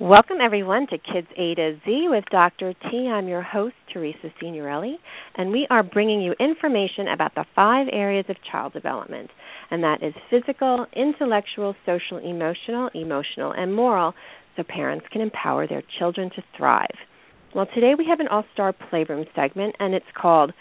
[0.00, 2.72] Welcome, everyone, to Kids A to Z with Dr.
[2.72, 3.06] T.
[3.06, 4.98] I'm your host, Teresa Signorelli,
[5.36, 9.28] and we are bringing you information about the five areas of child development,
[9.70, 14.14] and that is physical, intellectual, social, emotional, emotional, and moral,
[14.56, 16.96] so parents can empower their children to thrive.
[17.54, 20.54] Well, today we have an all star playroom segment, and it's called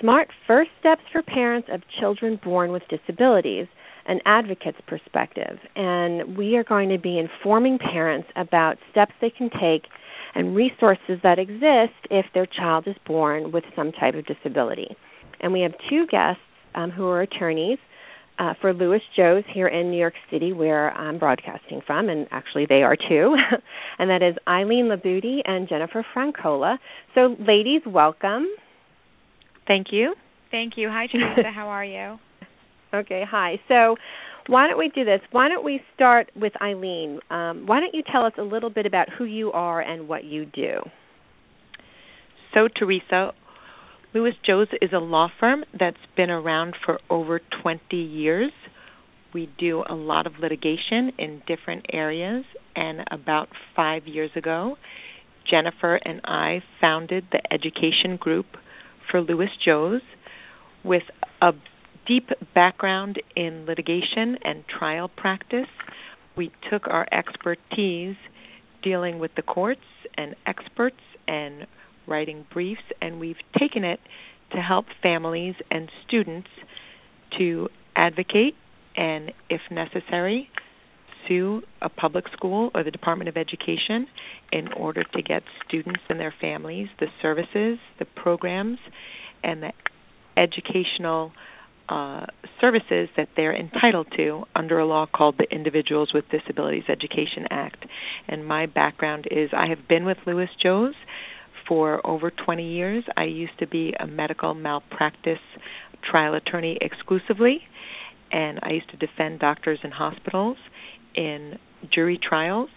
[0.00, 3.68] Smart First Steps for Parents of Children Born with Disabilities
[4.06, 5.58] an advocate's perspective.
[5.76, 9.84] And we are going to be informing parents about steps they can take
[10.34, 14.96] and resources that exist if their child is born with some type of disability.
[15.40, 16.40] And we have two guests
[16.74, 17.78] um, who are attorneys
[18.38, 22.66] uh, for Lewis Johs here in New York City, where I'm broadcasting from, and actually
[22.66, 23.36] they are too.
[23.98, 26.78] and that is Eileen Libutti and Jennifer Frankola.
[27.14, 28.46] So, ladies, welcome.
[29.66, 30.14] Thank you.
[30.50, 30.88] Thank you.
[30.88, 31.50] Hi, Teresa.
[31.54, 32.18] How are you?
[32.94, 33.58] Okay, hi.
[33.68, 33.96] So,
[34.48, 35.20] why don't we do this?
[35.30, 37.20] Why don't we start with Eileen?
[37.30, 40.24] Um, why don't you tell us a little bit about who you are and what
[40.24, 40.80] you do?
[42.52, 43.32] So, Teresa,
[44.12, 48.52] Lewis Johs is a law firm that's been around for over 20 years.
[49.32, 52.44] We do a lot of litigation in different areas,
[52.76, 54.76] and about five years ago,
[55.50, 58.46] Jennifer and I founded the education group
[59.10, 60.00] for Lewis Johs
[60.84, 61.04] with
[61.40, 61.52] a
[62.06, 65.68] deep background in litigation and trial practice.
[66.36, 68.16] We took our expertise
[68.82, 69.80] dealing with the courts
[70.16, 70.96] and experts
[71.28, 71.66] and
[72.06, 74.00] writing briefs, and we've taken it
[74.52, 76.48] to help families and students
[77.38, 78.54] to advocate
[78.96, 80.48] and, if necessary,
[81.26, 84.06] sue a public school or the Department of Education
[84.50, 88.78] in order to get students and their families the services, the programs,
[89.42, 89.72] and the
[90.36, 91.32] educational
[91.92, 92.24] uh,
[92.58, 97.84] services that they're entitled to under a law called the Individuals with Disabilities Education Act.
[98.28, 100.94] And my background is I have been with Lewis Johs
[101.68, 103.04] for over 20 years.
[103.14, 105.44] I used to be a medical malpractice
[106.10, 107.60] trial attorney exclusively,
[108.30, 110.56] and I used to defend doctors and hospitals
[111.14, 111.58] in
[111.92, 112.70] jury trials.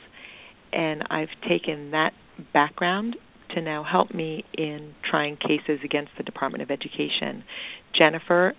[0.73, 2.11] And I've taken that
[2.51, 3.15] background
[3.53, 7.45] to now help me in trying cases against the Department of Education.
[7.97, 8.53] Jennifer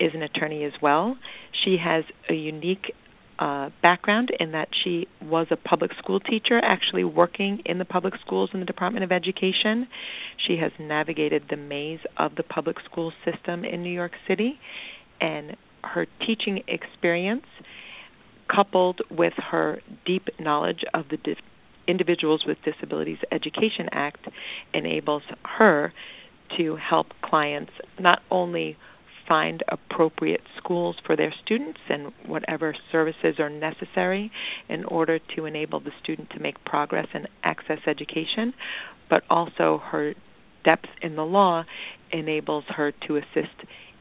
[0.00, 1.16] is an attorney as well.
[1.64, 2.94] She has a unique
[3.38, 8.14] uh, background in that she was a public school teacher, actually working in the public
[8.24, 9.88] schools in the Department of Education.
[10.46, 14.58] She has navigated the maze of the public school system in New York City,
[15.20, 17.46] and her teaching experience,
[18.54, 21.36] coupled with her deep knowledge of the Di-
[21.88, 24.28] Individuals with Disabilities Education Act,
[24.74, 25.22] enables
[25.58, 25.92] her
[26.58, 28.76] to help clients not only
[29.30, 34.32] find appropriate schools for their students and whatever services are necessary
[34.68, 38.52] in order to enable the student to make progress and access education,
[39.08, 40.14] but also her
[40.64, 41.62] depth in the law
[42.10, 43.54] enables her to assist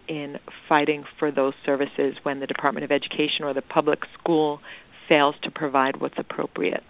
[0.07, 4.59] in fighting for those services when the Department of Education or the public school
[5.07, 6.83] fails to provide what's appropriate.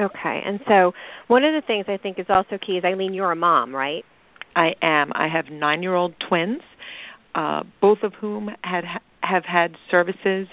[0.00, 0.92] Okay, and so
[1.26, 4.04] one of the things I think is also key is Eileen, you're a mom, right?
[4.54, 5.10] I am.
[5.12, 6.62] I have nine year old twins
[7.34, 8.84] uh, both of whom had
[9.22, 10.48] have had services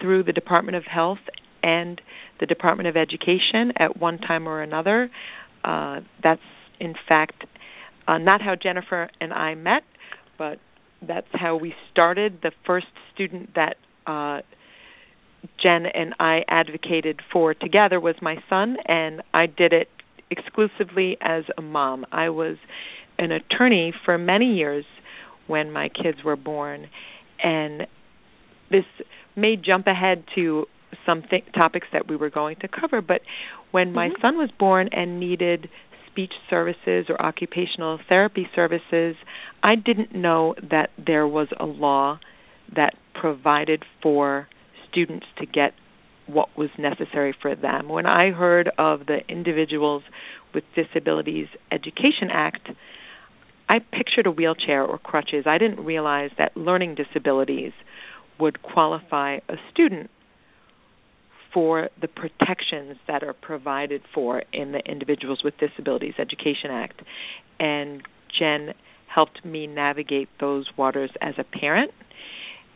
[0.00, 1.18] through the Department of Health
[1.62, 2.00] and
[2.38, 5.10] the Department of Education at one time or another.
[5.62, 6.40] Uh, that's
[6.78, 7.44] in fact
[8.08, 9.82] uh, not how Jennifer and I met,
[10.38, 10.58] but
[11.06, 12.40] that's how we started.
[12.42, 13.76] The first student that
[14.06, 14.40] uh,
[15.62, 19.88] Jen and I advocated for together was my son, and I did it
[20.30, 22.06] exclusively as a mom.
[22.12, 22.56] I was
[23.18, 24.84] an attorney for many years
[25.50, 26.88] when my kids were born,
[27.42, 27.86] and
[28.70, 28.84] this
[29.36, 30.66] may jump ahead to
[31.04, 33.00] some th- topics that we were going to cover.
[33.00, 33.20] But
[33.70, 34.22] when my mm-hmm.
[34.22, 35.68] son was born and needed
[36.10, 39.16] speech services or occupational therapy services,
[39.62, 42.18] I didn't know that there was a law
[42.74, 44.48] that provided for
[44.88, 45.72] students to get
[46.26, 47.88] what was necessary for them.
[47.88, 50.02] When I heard of the Individuals
[50.54, 52.68] with Disabilities Education Act,
[53.70, 55.44] I pictured a wheelchair or crutches.
[55.46, 57.70] I didn't realize that learning disabilities
[58.40, 60.10] would qualify a student
[61.54, 67.00] for the protections that are provided for in the Individuals with Disabilities Education Act.
[67.60, 68.02] And
[68.36, 68.74] Jen
[69.06, 71.92] helped me navigate those waters as a parent.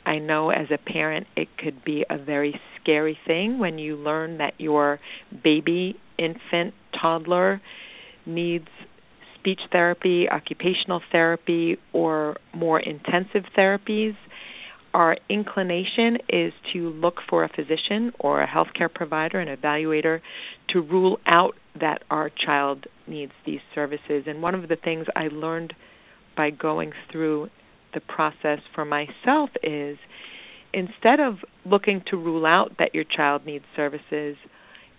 [0.06, 4.38] I know as a parent it could be a very scary thing when you learn
[4.38, 5.00] that your
[5.42, 7.60] baby, infant, toddler
[8.26, 8.68] needs
[9.44, 14.16] speech therapy, occupational therapy, or more intensive therapies.
[14.94, 20.20] our inclination is to look for a physician or a healthcare provider, an evaluator,
[20.68, 24.22] to rule out that our child needs these services.
[24.26, 25.74] And one of the things I learned
[26.36, 27.48] by going through
[27.92, 29.98] the process for myself is
[30.72, 34.36] instead of looking to rule out that your child needs services,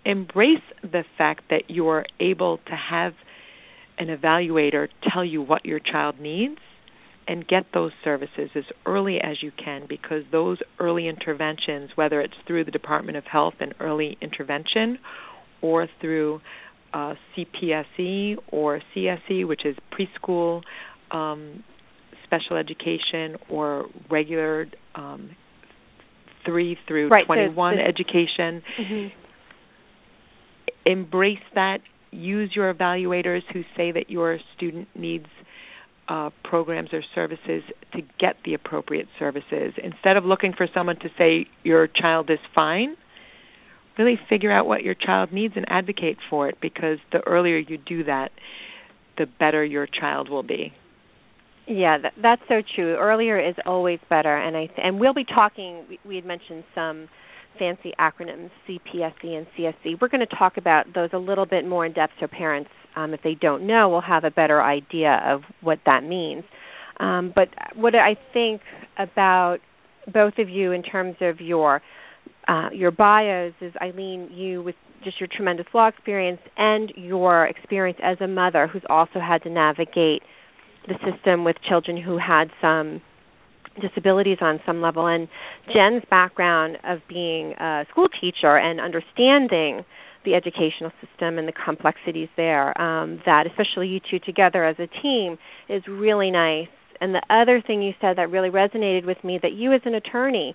[0.04, 3.14] embrace the fact that you're able to have
[3.98, 6.58] an evaluator tell you what your child needs
[7.28, 12.34] and get those services as early as you can because those early interventions, whether it's
[12.46, 14.98] through the Department of Health and early intervention
[15.60, 16.40] or through
[16.94, 20.62] uh, CPSE or CSE, which is preschool
[21.10, 21.64] um,
[22.24, 25.30] special education or regular um,
[26.44, 28.62] 3 through right, 21 education.
[28.78, 29.06] Mm-hmm.
[30.86, 31.78] Embrace that.
[32.16, 35.26] Use your evaluators who say that your student needs
[36.08, 39.74] uh, programs or services to get the appropriate services.
[39.82, 42.96] Instead of looking for someone to say your child is fine,
[43.98, 47.78] really figure out what your child needs and advocate for it because the earlier you
[47.78, 48.30] do that,
[49.18, 50.72] the better your child will be.
[51.66, 52.94] Yeah, that, that's so true.
[52.96, 55.84] Earlier is always better, and I th- and we'll be talking.
[55.88, 57.08] We, we had mentioned some
[57.58, 60.00] fancy acronyms, CPSE and CSC.
[60.00, 63.14] We're going to talk about those a little bit more in depth, so parents, um,
[63.14, 66.44] if they don't know, will have a better idea of what that means.
[66.98, 68.62] Um, but what I think
[68.98, 69.58] about
[70.12, 71.82] both of you in terms of your
[72.48, 77.98] uh, your bios is Eileen, you with just your tremendous law experience and your experience
[78.02, 80.22] as a mother who's also had to navigate
[80.86, 83.00] the system with children who had some
[83.80, 85.28] disabilities on some level and
[85.72, 89.84] Jen's background of being a school teacher and understanding
[90.24, 94.88] the educational system and the complexities there um, that especially you two together as a
[95.00, 95.38] team
[95.68, 96.68] is really nice
[97.00, 99.94] and the other thing you said that really resonated with me that you as an
[99.94, 100.54] attorney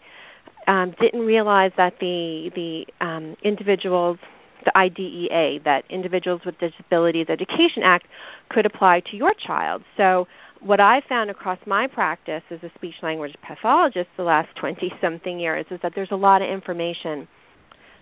[0.67, 4.17] um, didn't realize that the the um, individuals
[4.65, 8.05] the IDEA, that Individuals with Disabilities Education Act,
[8.49, 9.83] could apply to your child.
[9.97, 10.27] So,
[10.63, 15.39] what I've found across my practice as a speech language pathologist the last 20 something
[15.39, 17.27] years is that there's a lot of information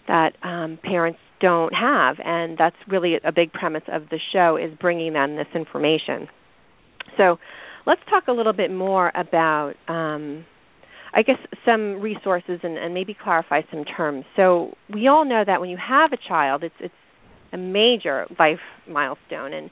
[0.08, 4.72] that um, parents don't have, and that's really a big premise of the show is
[4.80, 6.28] bringing them this information.
[7.16, 7.38] So,
[7.86, 10.46] let's talk a little bit more about um,
[11.14, 14.26] I guess some resources and, and maybe clarify some terms.
[14.36, 16.94] So we all know that when you have a child, it's it's
[17.52, 19.72] a major life milestone, and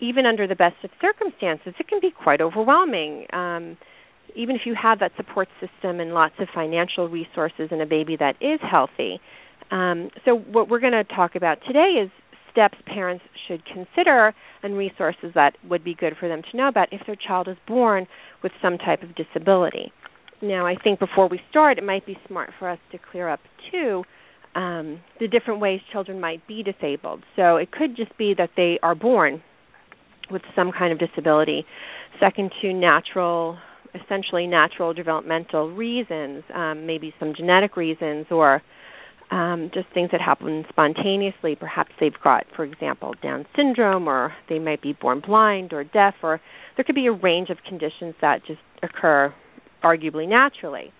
[0.00, 3.26] even under the best of circumstances, it can be quite overwhelming.
[3.32, 3.76] Um,
[4.36, 8.16] even if you have that support system and lots of financial resources and a baby
[8.16, 9.20] that is healthy.
[9.70, 12.10] Um, so what we're going to talk about today is
[12.50, 16.92] steps parents should consider and resources that would be good for them to know about
[16.92, 18.06] if their child is born
[18.42, 19.92] with some type of disability.
[20.40, 23.40] Now, I think before we start, it might be smart for us to clear up
[23.70, 24.04] too
[24.54, 27.22] um, the different ways children might be disabled.
[27.36, 29.42] So it could just be that they are born
[30.30, 31.64] with some kind of disability.
[32.20, 33.58] Second, to natural,
[33.94, 38.62] essentially natural developmental reasons, um, maybe some genetic reasons, or
[39.30, 41.54] um, just things that happen spontaneously.
[41.54, 46.14] Perhaps they've got, for example, Down syndrome, or they might be born blind or deaf,
[46.22, 46.40] or
[46.76, 49.32] there could be a range of conditions that just occur
[49.82, 50.92] arguably naturally.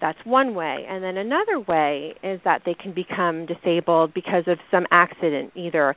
[0.00, 0.86] That's one way.
[0.88, 5.94] And then another way is that they can become disabled because of some accident, either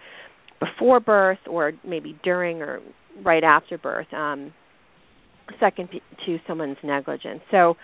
[0.60, 2.80] before birth or maybe during or
[3.24, 4.54] right after birth, um,
[5.60, 5.90] second
[6.26, 7.42] to someone's negligence.
[7.52, 7.76] So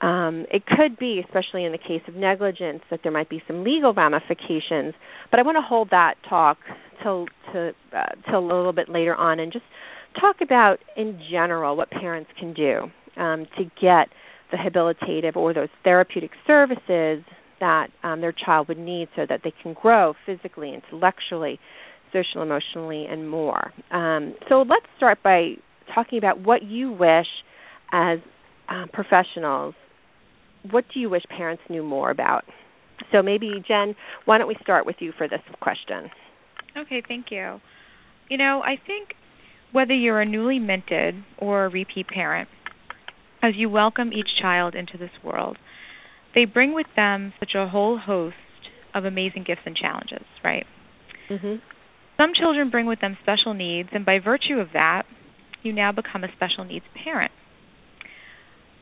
[0.00, 3.64] um, it could be, especially in the case of negligence, that there might be some
[3.64, 4.94] legal ramifications.
[5.30, 6.58] But I want to hold that talk
[7.02, 9.64] till to uh, till a little bit later on, and just
[10.20, 14.08] talk about in general what parents can do um, to get
[14.50, 17.24] the habilitative or those therapeutic services
[17.60, 21.58] that um, their child would need so that they can grow physically, intellectually,
[22.12, 23.72] social, emotionally, and more.
[23.90, 25.54] Um, so let's start by
[25.94, 27.26] talking about what you wish
[27.92, 28.18] as
[28.68, 29.74] uh, professionals.
[30.70, 32.44] What do you wish parents knew more about?
[33.12, 36.10] So maybe Jen, why don't we start with you for this question?
[36.76, 37.60] Okay, thank you.
[38.28, 39.10] You know, I think
[39.72, 42.48] whether you're a newly minted or a repeat parent,
[43.42, 45.56] as you welcome each child into this world,
[46.34, 48.36] they bring with them such a whole host
[48.94, 50.66] of amazing gifts and challenges, right?
[51.30, 51.54] Mm-hmm.
[52.20, 55.04] Some children bring with them special needs, and by virtue of that,
[55.62, 57.30] you now become a special needs parent.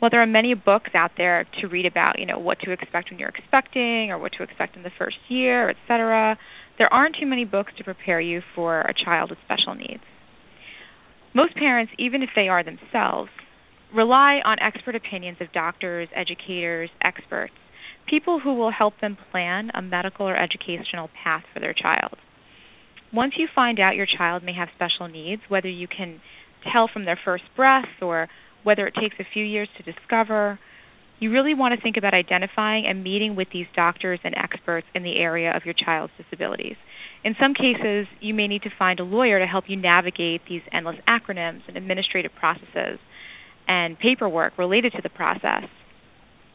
[0.00, 3.10] Well, there are many books out there to read about, you know, what to expect
[3.10, 6.38] when you're expecting or what to expect in the first year, etc.
[6.78, 10.02] There aren't too many books to prepare you for a child with special needs.
[11.34, 13.30] Most parents, even if they are themselves,
[13.94, 17.54] rely on expert opinions of doctors, educators, experts,
[18.08, 22.16] people who will help them plan a medical or educational path for their child.
[23.12, 26.20] Once you find out your child may have special needs, whether you can
[26.72, 28.28] tell from their first breath or
[28.64, 30.58] whether it takes a few years to discover,
[31.18, 35.02] you really want to think about identifying and meeting with these doctors and experts in
[35.02, 36.76] the area of your child's disabilities.
[37.24, 40.62] In some cases, you may need to find a lawyer to help you navigate these
[40.72, 42.98] endless acronyms and administrative processes
[43.66, 45.64] and paperwork related to the process.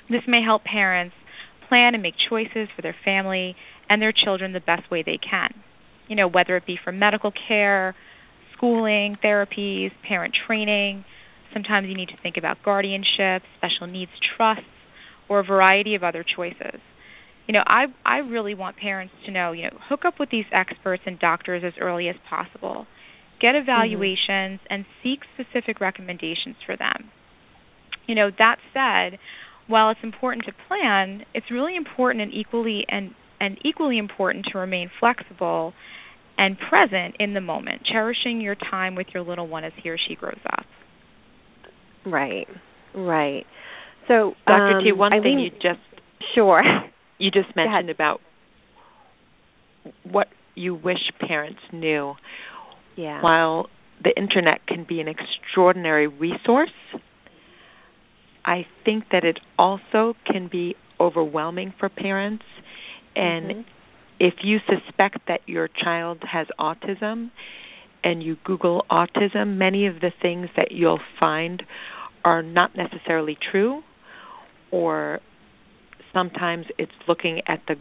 [0.10, 1.16] This may help parents
[1.68, 3.56] plan and make choices for their family
[3.90, 5.54] and their children the best way they can.
[6.08, 7.96] You know, whether it be for medical care,
[8.56, 11.06] schooling, therapies, parent training,
[11.54, 14.64] Sometimes you need to think about guardianship, special needs trusts,
[15.30, 16.80] or a variety of other choices.
[17.48, 20.46] You know, I I really want parents to know, you know, hook up with these
[20.54, 22.88] experts and doctors as early as possible.
[23.42, 23.64] Get mm-hmm.
[23.64, 24.74] evaluations mm-hmm.
[24.74, 27.10] and seek specific recommendations for them.
[28.08, 29.20] You know, that said,
[29.68, 34.60] while it's important to plan, it's really important and equally and and equally important to
[34.60, 35.74] remain flexible
[36.38, 39.98] and present in the moment, cherishing your time with your little one as he or
[40.08, 40.66] she grows up.
[42.06, 42.48] Right.
[42.96, 43.46] Right.
[44.08, 44.78] So, Dr.
[44.78, 45.80] Um, T, one Eileen, thing you just
[46.36, 46.64] sure
[47.18, 48.22] you just mentioned about
[50.04, 52.14] what you wish parents knew.
[52.96, 53.22] Yeah.
[53.22, 53.68] While
[54.04, 56.70] the internet can be an extraordinary resource,
[58.46, 62.44] I think that it also can be overwhelming for parents
[63.16, 63.62] and mm-hmm.
[64.20, 67.32] if you suspect that your child has autism,
[68.04, 71.64] and you Google autism, many of the things that you'll find
[72.24, 73.82] are not necessarily true,
[74.72, 75.20] or
[76.14, 77.76] sometimes it's looking at the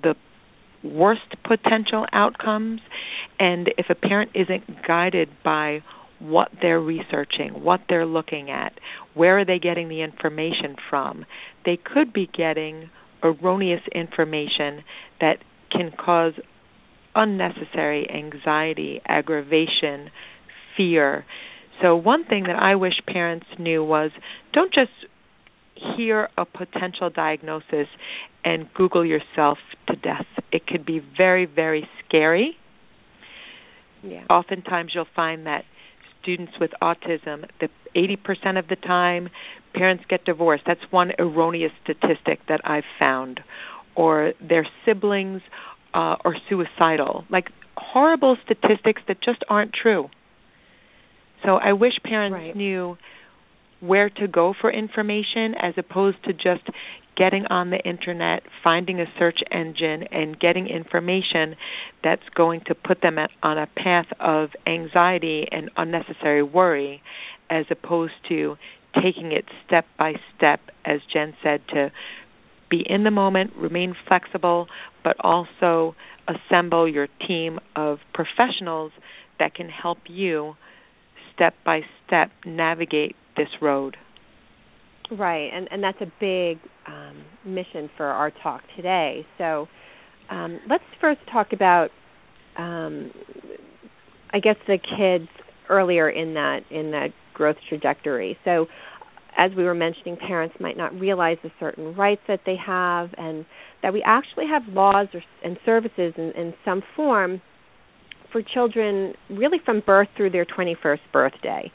[0.00, 0.14] the
[0.82, 2.80] worst potential outcomes.
[3.38, 5.82] And if a parent isn't guided by
[6.18, 8.72] what they're researching, what they're looking at,
[9.14, 11.24] where are they getting the information from,
[11.64, 12.90] they could be getting
[13.22, 14.84] erroneous information
[15.20, 15.36] that
[15.70, 16.34] can cause
[17.14, 20.10] unnecessary anxiety, aggravation,
[20.76, 21.24] fear.
[21.80, 24.10] So, one thing that I wish parents knew was
[24.52, 24.90] don't just
[25.96, 27.88] hear a potential diagnosis
[28.44, 30.26] and Google yourself to death.
[30.52, 32.56] It could be very, very scary.
[34.02, 34.24] Yeah.
[34.28, 35.64] Oftentimes, you'll find that
[36.22, 39.28] students with autism, the 80% of the time,
[39.74, 40.64] parents get divorced.
[40.66, 43.40] That's one erroneous statistic that I've found.
[43.94, 45.42] Or their siblings
[45.92, 50.08] uh, or suicidal, like horrible statistics that just aren't true.
[51.44, 52.56] So I wish parents right.
[52.56, 52.96] knew
[53.80, 56.62] where to go for information as opposed to just
[57.22, 61.54] getting on the internet, finding a search engine, and getting information
[62.02, 67.00] that's going to put them on a path of anxiety and unnecessary worry,
[67.48, 68.56] as opposed to
[68.96, 71.92] taking it step by step, as Jen said, to
[72.68, 74.66] be in the moment, remain flexible,
[75.04, 75.94] but also
[76.26, 78.90] assemble your team of professionals
[79.38, 80.56] that can help you
[81.32, 83.96] step by step navigate this road.
[85.18, 89.26] Right, and and that's a big um, mission for our talk today.
[89.36, 89.68] So
[90.30, 91.90] um, let's first talk about,
[92.56, 93.10] um,
[94.32, 95.28] I guess, the kids
[95.68, 98.38] earlier in that in that growth trajectory.
[98.44, 98.66] So
[99.36, 103.44] as we were mentioning, parents might not realize the certain rights that they have, and
[103.82, 107.42] that we actually have laws or, and services in, in some form
[108.30, 111.70] for children really from birth through their 21st birthday.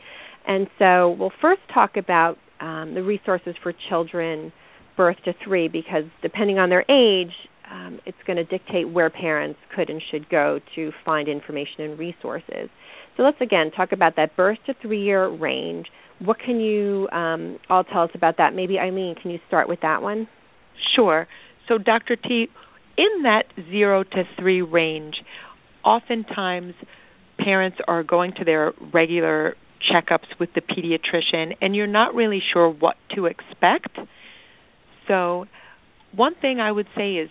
[0.48, 4.52] And so we'll first talk about um, the resources for children
[4.96, 7.34] birth to three because depending on their age,
[7.72, 12.00] um, it's going to dictate where parents could and should go to find information and
[12.00, 12.70] resources.
[13.16, 15.88] So let's again talk about that birth to three year range
[16.20, 18.54] what can you um, all tell us about that?
[18.56, 20.28] Maybe Eileen, can you start with that one?
[20.96, 21.28] Sure.
[21.68, 22.16] So, Dr.
[22.16, 22.48] T,
[22.98, 25.16] in that zero to three range,
[25.84, 26.74] oftentimes
[27.38, 32.70] parents are going to their regular checkups with the pediatrician and you're not really sure
[32.70, 33.98] what to expect.
[35.08, 35.46] So,
[36.16, 37.30] one thing I would say is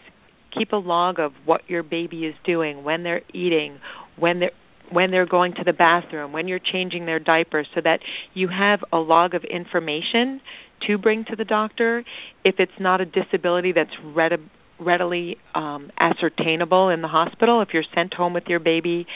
[0.57, 3.79] keep a log of what your baby is doing, when they're eating,
[4.17, 4.50] when they're
[4.91, 7.99] when they're going to the bathroom, when you're changing their diapers, so that
[8.35, 10.41] you have a log of information
[10.87, 12.05] to bring to the doctor.
[12.45, 14.49] If it's not a disability that's read-
[14.79, 19.07] readily um, ascertainable in the hospital, if you're sent home with your baby,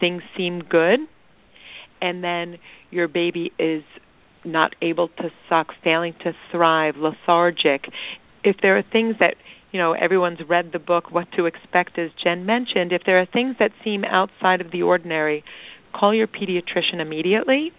[0.00, 0.98] things seem good,
[2.00, 2.58] and then
[2.90, 3.82] your baby is
[4.44, 7.84] not able to suck, failing to thrive, lethargic.
[8.42, 9.34] If there are things that
[9.72, 13.26] you know everyone's read the book what to expect as jen mentioned if there are
[13.26, 15.44] things that seem outside of the ordinary
[15.92, 17.70] call your pediatrician immediately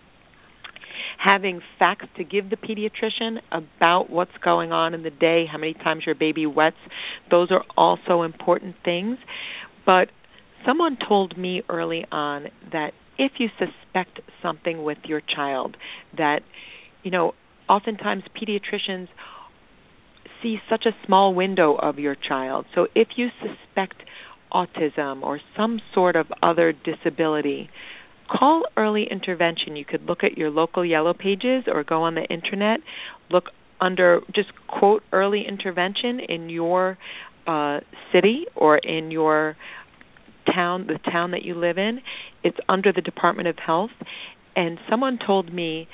[1.24, 5.74] having facts to give the pediatrician about what's going on in the day, how many
[5.74, 6.78] times your baby wets,
[7.30, 9.18] those are also important things.
[9.86, 10.08] But
[10.66, 15.78] someone told me early on that if you suspect something with your child,
[16.18, 16.40] that,
[17.04, 17.34] you know,
[17.70, 19.10] oftentimes pediatricians
[20.42, 22.66] see such a small window of your child.
[22.74, 23.98] So if you suspect
[24.52, 27.70] autism or some sort of other disability,
[28.28, 29.76] call early intervention.
[29.76, 32.80] You could look at your local yellow pages or go on the internet,
[33.30, 33.46] look
[33.80, 36.98] under just quote early intervention in your
[37.46, 39.56] uh, city or in your
[40.54, 42.02] town, the town that you live in.
[42.44, 43.92] It's under the Department of Health.
[44.56, 45.88] And someone told me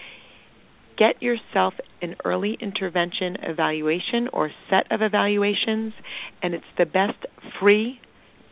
[0.98, 5.94] get yourself an early intervention evaluation or set of evaluations,
[6.42, 7.26] and it's the best
[7.60, 8.00] free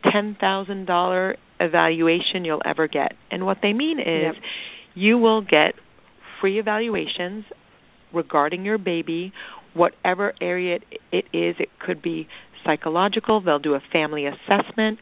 [0.04, 3.12] $10,000 evaluation you'll ever get.
[3.30, 4.34] And what they mean is yep.
[4.94, 5.74] you will get
[6.40, 7.44] free evaluations
[8.12, 9.32] regarding your baby,
[9.74, 10.78] whatever area
[11.12, 11.56] it is.
[11.58, 12.28] It could be
[12.64, 14.98] psychological, they'll do a family assessment,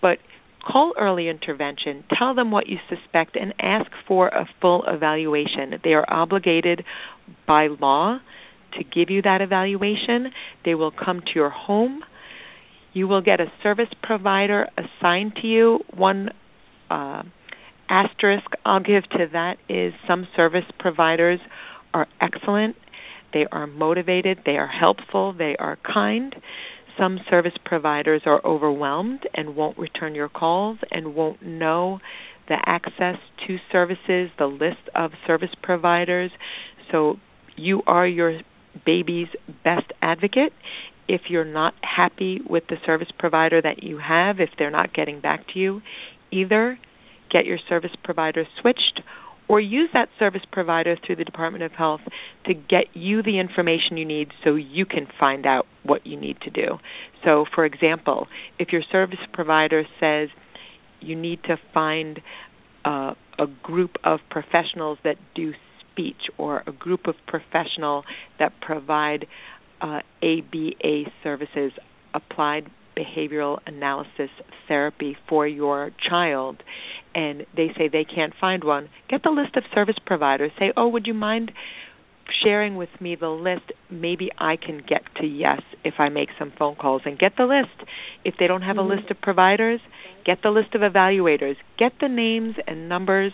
[0.00, 0.18] but
[0.66, 5.80] call early intervention, tell them what you suspect, and ask for a full evaluation.
[5.82, 6.84] They are obligated
[7.46, 8.18] by law
[8.78, 10.32] to give you that evaluation.
[10.64, 12.00] They will come to your home.
[12.92, 15.80] You will get a service provider assigned to you.
[15.94, 16.30] One
[16.90, 17.22] uh,
[17.88, 21.40] asterisk I'll give to that is some service providers
[21.94, 22.76] are excellent.
[23.32, 26.34] They are motivated, they are helpful, they are kind.
[26.98, 32.00] Some service providers are overwhelmed and won't return your calls and won't know
[32.48, 33.16] the access
[33.46, 36.30] to services, the list of service providers.
[36.90, 37.16] So
[37.56, 38.40] you are your
[38.84, 39.28] baby's
[39.64, 40.52] best advocate.
[41.08, 45.20] If you're not happy with the service provider that you have, if they're not getting
[45.20, 45.82] back to you,
[46.30, 46.78] either
[47.30, 49.00] get your service provider switched
[49.50, 52.02] or use that service provider through the Department of Health
[52.46, 56.40] to get you the information you need so you can find out what you need
[56.42, 56.78] to do.
[57.24, 58.28] So, for example,
[58.60, 60.28] if your service provider says
[61.00, 62.20] you need to find
[62.84, 68.04] uh, a group of professionals that do speech or a group of professional
[68.38, 69.26] that provide
[69.80, 71.72] uh, ABA services,
[72.14, 74.30] applied behavioral analysis
[74.68, 76.62] therapy for your child
[77.14, 80.52] and they say they can't find one, get the list of service providers.
[80.58, 81.52] Say, "Oh, would you mind
[82.44, 83.72] sharing with me the list?
[83.90, 87.44] Maybe I can get to yes if I make some phone calls and get the
[87.44, 87.88] list.
[88.24, 88.92] If they don't have mm-hmm.
[88.92, 89.80] a list of providers,
[90.24, 91.56] get the list of evaluators.
[91.78, 93.32] Get the names and numbers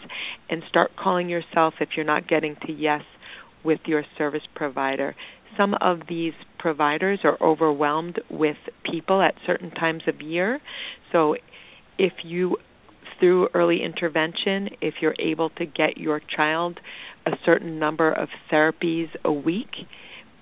[0.48, 3.02] and start calling yourself if you're not getting to yes
[3.62, 5.14] with your service provider
[5.56, 8.56] some of these providers are overwhelmed with
[8.90, 10.60] people at certain times of year.
[11.12, 11.36] So
[11.98, 12.56] if you
[13.18, 16.78] through early intervention, if you're able to get your child
[17.26, 19.70] a certain number of therapies a week,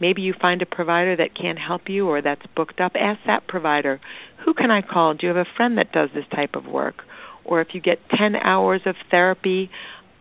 [0.00, 3.46] maybe you find a provider that can't help you or that's booked up, ask that
[3.46, 4.00] provider,
[4.44, 5.14] who can I call?
[5.14, 6.96] Do you have a friend that does this type of work?
[7.44, 9.70] Or if you get 10 hours of therapy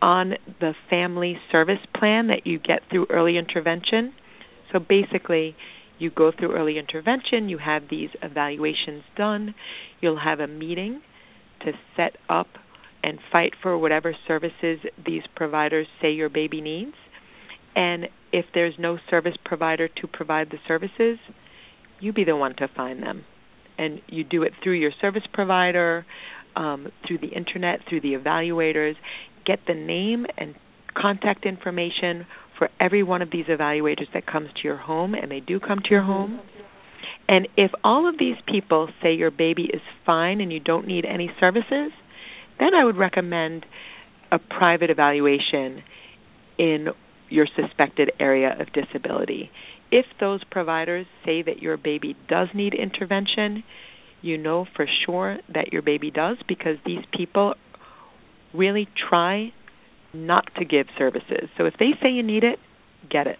[0.00, 4.12] on the family service plan that you get through early intervention,
[4.72, 5.56] so basically,
[5.98, 9.54] you go through early intervention, you have these evaluations done,
[10.00, 11.00] you'll have a meeting
[11.64, 12.48] to set up
[13.02, 16.94] and fight for whatever services these providers say your baby needs.
[17.76, 21.18] And if there's no service provider to provide the services,
[22.00, 23.24] you be the one to find them.
[23.76, 26.06] And you do it through your service provider,
[26.56, 28.94] um, through the internet, through the evaluators.
[29.44, 30.54] Get the name and
[30.96, 32.26] contact information
[32.58, 35.80] for every one of these evaluators that comes to your home, and they do come
[35.80, 36.40] to your home.
[37.34, 41.04] And if all of these people say your baby is fine and you don't need
[41.04, 41.90] any services,
[42.60, 43.66] then I would recommend
[44.30, 45.82] a private evaluation
[46.56, 46.90] in
[47.28, 49.50] your suspected area of disability.
[49.90, 53.64] If those providers say that your baby does need intervention,
[54.22, 57.54] you know for sure that your baby does because these people
[58.54, 59.52] really try
[60.12, 61.48] not to give services.
[61.58, 62.60] So if they say you need it,
[63.10, 63.38] get it.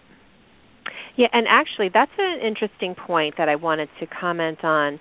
[1.17, 4.99] Yeah, and actually, that's an interesting point that I wanted to comment on.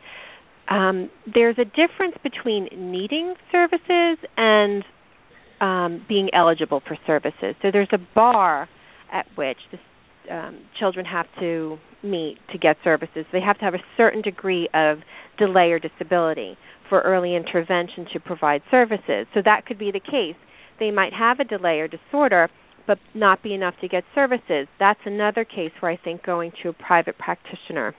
[0.68, 4.84] Um, there's a difference between needing services and
[5.60, 7.54] um, being eligible for services.
[7.62, 8.68] So there's a bar
[9.12, 13.26] at which the um, children have to meet to get services.
[13.32, 14.98] They have to have a certain degree of
[15.38, 16.56] delay or disability
[16.88, 19.26] for early intervention to provide services.
[19.34, 20.36] So that could be the case
[20.78, 22.48] they might have a delay or disorder
[22.86, 24.68] but not be enough to get services.
[24.78, 27.94] That's another case where I think going to a private practitioner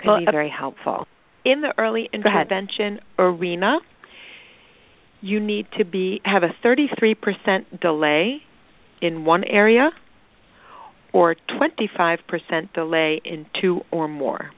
[0.00, 1.06] could well, be uh, very helpful.
[1.44, 3.78] In the early intervention arena,
[5.20, 8.38] you need to be have a 33% delay
[9.00, 9.90] in one area
[11.12, 12.18] or 25%
[12.74, 14.50] delay in two or more.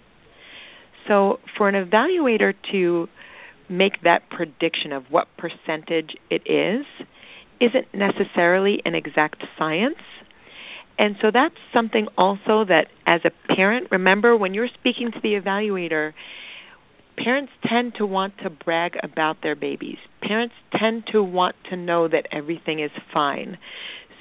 [1.08, 3.08] So, for an evaluator to
[3.68, 6.84] make that prediction of what percentage it is
[7.60, 9.98] isn't necessarily an exact science.
[10.98, 15.40] And so that's something also that as a parent, remember when you're speaking to the
[15.40, 16.12] evaluator,
[17.16, 19.96] parents tend to want to brag about their babies.
[20.22, 23.58] Parents tend to want to know that everything is fine.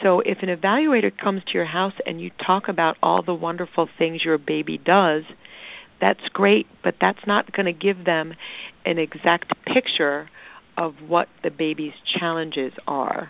[0.02, 3.90] So if an evaluator comes to your house and you talk about all the wonderful
[3.98, 5.24] things your baby does,
[6.00, 8.34] that's great, but that's not going to give them
[8.86, 10.30] an exact picture
[10.80, 13.30] of what the baby's challenges are.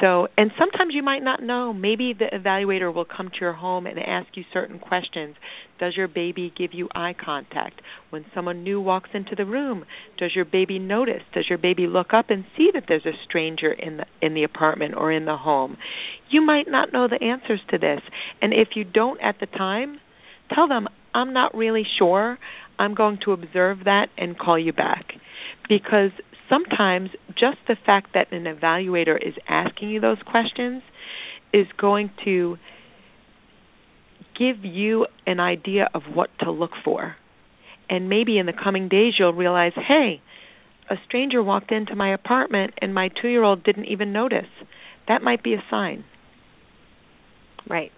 [0.00, 1.72] So, and sometimes you might not know.
[1.72, 5.36] Maybe the evaluator will come to your home and ask you certain questions.
[5.80, 7.80] Does your baby give you eye contact?
[8.10, 9.86] When someone new walks into the room,
[10.18, 11.22] does your baby notice?
[11.32, 14.44] Does your baby look up and see that there's a stranger in the in the
[14.44, 15.78] apartment or in the home?
[16.30, 18.00] You might not know the answers to this.
[18.42, 19.98] And if you don't at the time,
[20.54, 22.38] tell them, "I'm not really sure.
[22.78, 25.14] I'm going to observe that and call you back."
[25.70, 26.10] Because
[26.48, 30.82] sometimes just the fact that an evaluator is asking you those questions
[31.52, 32.56] is going to
[34.38, 37.16] give you an idea of what to look for.
[37.88, 40.20] And maybe in the coming days you'll realize, hey,
[40.90, 44.46] a stranger walked into my apartment and my two year old didn't even notice.
[45.08, 46.04] That might be a sign.
[47.68, 47.92] Right.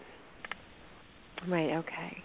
[1.47, 2.23] Right, okay.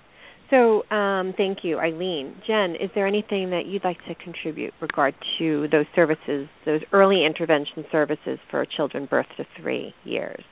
[0.53, 2.35] So, um, thank you, Eileen.
[2.45, 7.25] Jen, is there anything that you'd like to contribute regard to those services, those early
[7.25, 10.43] intervention services for children birth to three years?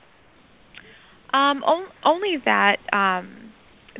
[1.32, 3.52] Um, on, only that um,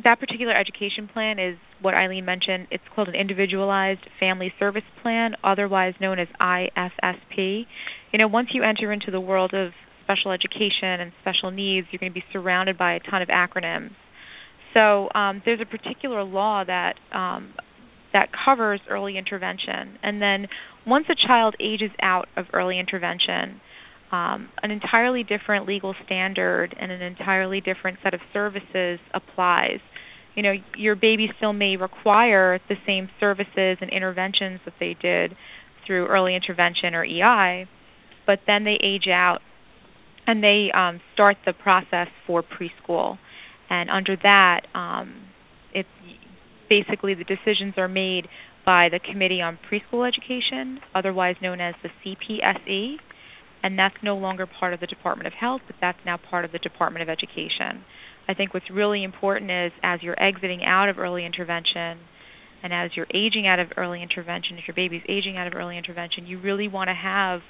[0.03, 2.67] that particular education plan is what Eileen mentioned.
[2.69, 7.63] It's called an individualized family service plan, otherwise known as IFSP.
[8.11, 9.71] You know, once you enter into the world of
[10.03, 13.91] special education and special needs, you're going to be surrounded by a ton of acronyms
[14.73, 17.53] so um, there's a particular law that um,
[18.13, 20.47] that covers early intervention, and then
[20.85, 23.59] once a child ages out of early intervention,
[24.11, 29.79] um, an entirely different legal standard and an entirely different set of services applies.
[30.35, 35.35] You know, your baby still may require the same services and interventions that they did
[35.85, 37.67] through early intervention or EI,
[38.25, 39.39] but then they age out
[40.25, 43.17] and they um, start the process for preschool
[43.73, 45.23] and under that, um,
[45.73, 45.87] it
[46.69, 48.27] basically the decisions are made
[48.63, 52.97] by the Committee on Preschool Education, otherwise known as the CPSE,
[53.63, 56.51] and that's no longer part of the Department of Health, but that's now part of
[56.51, 57.83] the Department of Education.
[58.29, 61.97] I think what's really important is as you're exiting out of early intervention
[62.61, 65.79] and as you're aging out of early intervention, if your baby's aging out of early
[65.79, 67.41] intervention, you really want to have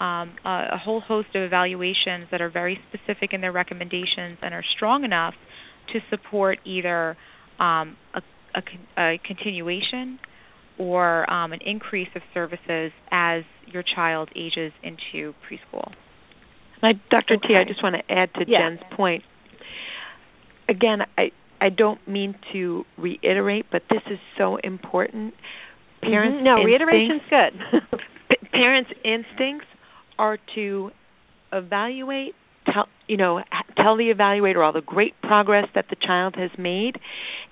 [0.00, 4.52] um, a, a whole host of evaluations that are very specific in their recommendations and
[4.52, 5.34] are strong enough
[5.92, 7.16] to support either
[7.58, 8.22] um, a,
[8.54, 8.62] a,
[8.98, 10.18] a, continuation
[10.78, 15.92] or um, an increase of services as your child ages into preschool.
[16.82, 17.34] I, Dr.
[17.34, 17.48] Okay.
[17.48, 18.70] T, I just want to add to yeah.
[18.70, 19.22] Jen's point.
[20.68, 25.34] Again, I I don't mean to reiterate, but this is so important.
[26.02, 26.44] Parents, mm-hmm.
[26.44, 28.00] no, reiteration's good.
[28.52, 29.66] parents' instincts
[30.18, 30.90] are to
[31.52, 32.34] evaluate
[32.66, 33.42] tell you know
[33.76, 36.98] tell the evaluator all the great progress that the child has made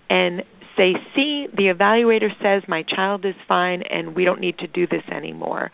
[0.08, 0.42] and
[0.76, 4.86] say see the evaluator says my child is fine and we don't need to do
[4.86, 5.70] this anymore.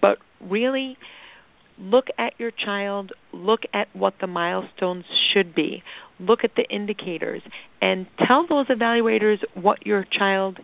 [0.00, 0.96] But really
[1.78, 5.82] look at your child look at what the milestones should be.
[6.20, 7.42] Look at the indicators
[7.80, 10.58] and tell those evaluators what your child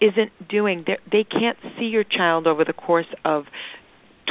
[0.00, 0.84] isn't doing.
[0.86, 3.44] They're, they can't see your child over the course of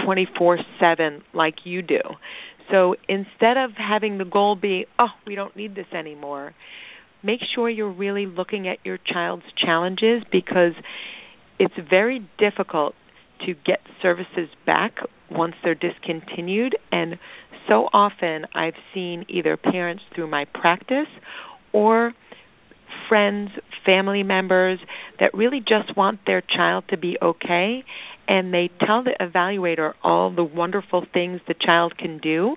[0.06, 2.00] 24/7 like you do
[2.72, 6.54] so instead of having the goal be, oh, we don't need this anymore,
[7.24, 10.74] make sure you're really looking at your child's challenges because
[11.60, 12.96] it's very difficult
[13.46, 14.96] to get services back
[15.30, 16.78] once they're discontinued.
[16.92, 17.18] And
[17.68, 21.08] so often I've seen either parents through my practice
[21.74, 22.14] or
[23.08, 23.52] friends,
[23.86, 24.80] family members
[25.20, 27.84] that really just want their child to be okay
[28.32, 32.56] and they tell the evaluator all the wonderful things the child can do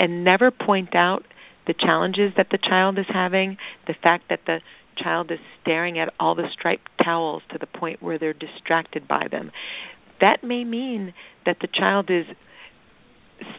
[0.00, 1.24] and never point out
[1.68, 4.58] the challenges that the child is having, the fact that the
[4.98, 9.28] child is staring at all the striped towels to the point where they're distracted by
[9.30, 9.52] them.
[10.20, 11.14] That may mean
[11.46, 12.26] that the child is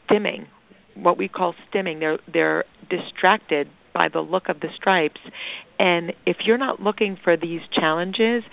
[0.03, 0.47] stimming,
[0.93, 1.99] what we call stimming.
[2.01, 5.21] They're they're distracted by the look of the stripes.
[5.79, 8.43] And if you're not looking for these challenges,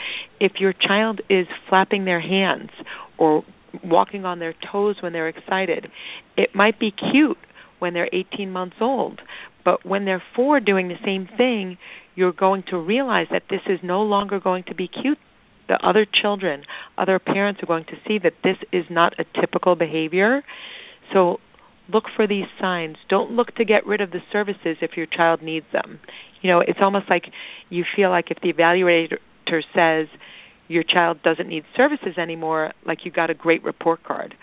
[0.40, 2.70] if your child is flapping their hands
[3.18, 3.44] or
[3.84, 5.88] walking on their toes when they're excited,
[6.36, 7.38] it might be cute
[7.80, 9.20] when they're 18 months old.
[9.64, 11.78] But when they're 4 doing the same thing,
[12.14, 15.18] you're going to realize that this is no longer going to be cute.
[15.68, 16.64] The other children,
[16.98, 20.42] other parents are going to see that this is not a typical behavior.
[21.12, 21.38] So
[21.92, 22.96] look for these signs.
[23.08, 26.00] Don't look to get rid of the services if your child needs them.
[26.40, 27.24] You know, it's almost like
[27.68, 29.18] you feel like if the evaluator
[29.74, 30.08] says
[30.68, 34.34] your child doesn't need services anymore, like you got a great report card.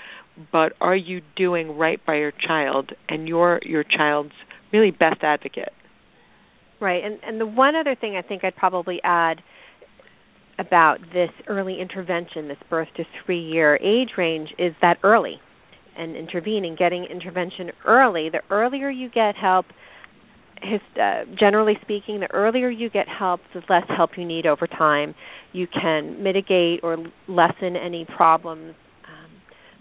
[0.52, 4.34] But are you doing right by your child and you're your child's
[4.72, 5.74] really best advocate?
[6.80, 7.04] Right.
[7.04, 9.42] And and the one other thing I think I'd probably add
[10.58, 15.42] about this early intervention, this birth to 3 year age range is that early
[16.00, 19.66] and intervening, getting intervention early, the earlier you get help,
[20.62, 24.68] his, uh, generally speaking, the earlier you get help, the less help you need over
[24.68, 25.14] time.
[25.52, 28.76] You can mitigate or lessen any problems
[29.08, 29.32] um,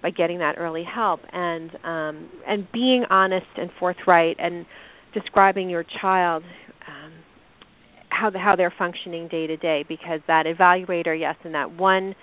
[0.03, 4.67] by getting that early help, and um, and being honest and forthright and
[5.15, 6.43] describing your child
[6.87, 7.13] um,
[8.09, 9.85] how the, how they're functioning day to day.
[9.89, 12.15] Because that evaluator, yes, in that one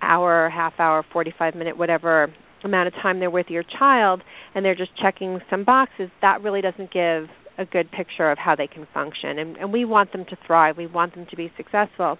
[0.00, 2.32] hour, half hour, forty five minute, whatever
[2.64, 4.22] amount of time they're with your child
[4.54, 8.56] and they're just checking some boxes, that really doesn't give a good picture of how
[8.56, 9.38] they can function.
[9.38, 10.76] And, and we want them to thrive.
[10.76, 12.18] We want them to be successful.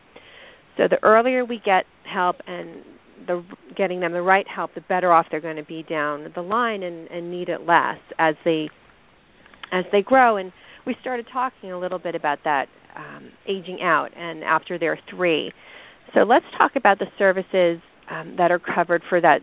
[0.77, 2.83] So the earlier we get help and
[3.27, 3.45] the
[3.77, 6.83] getting them the right help, the better off they're going to be down the line
[6.83, 8.71] and, and need it less as they
[9.73, 10.37] as they grow.
[10.37, 10.53] And
[10.87, 15.53] we started talking a little bit about that um, aging out and after they're three.
[16.15, 19.41] So let's talk about the services um, that are covered for that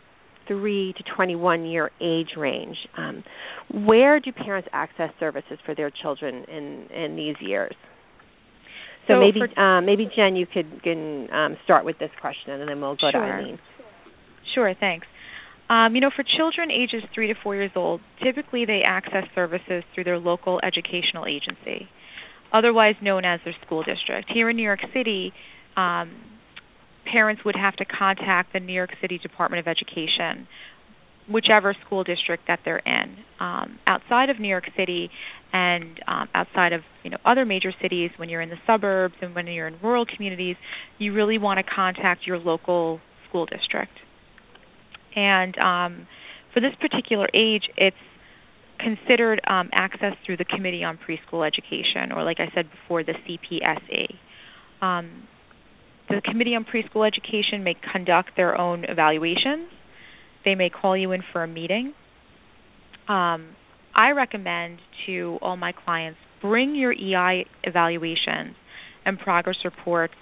[0.48, 2.78] 3 to 21 year age range.
[2.98, 3.24] Um,
[3.86, 7.76] where do parents access services for their children in in these years?
[9.08, 12.52] So, so maybe for, um, maybe Jen, you could can, um, start with this question,
[12.52, 13.12] and then we'll go sure.
[13.12, 13.60] to Eileen.
[14.54, 15.08] Sure, thanks.
[15.70, 19.84] Um, you know, for children ages three to four years old, typically they access services
[19.94, 21.88] through their local educational agency,
[22.54, 24.30] otherwise known as their school district.
[24.34, 25.34] Here in New York City,
[25.76, 26.12] um,
[27.12, 30.48] parents would have to contact the New York City Department of Education,
[31.30, 33.18] whichever school district that they're in.
[33.40, 35.10] Um, outside of New York City
[35.54, 39.34] and um, outside of you know other major cities, when you're in the suburbs and
[39.36, 40.56] when you're in rural communities,
[40.98, 43.94] you really want to contact your local school district.
[45.16, 46.08] And um,
[46.54, 47.96] for this particular age, it's
[48.80, 53.14] considered um, access through the Committee on Preschool Education, or like I said before, the
[53.14, 54.86] CPSE.
[54.86, 55.28] Um,
[56.10, 59.70] the Committee on Preschool Education may conduct their own evaluations.
[60.46, 61.94] They may call you in for a meeting.
[63.08, 63.56] Um,
[63.96, 68.56] I recommend to all my clients bring your EI evaluations
[69.06, 70.14] and progress reports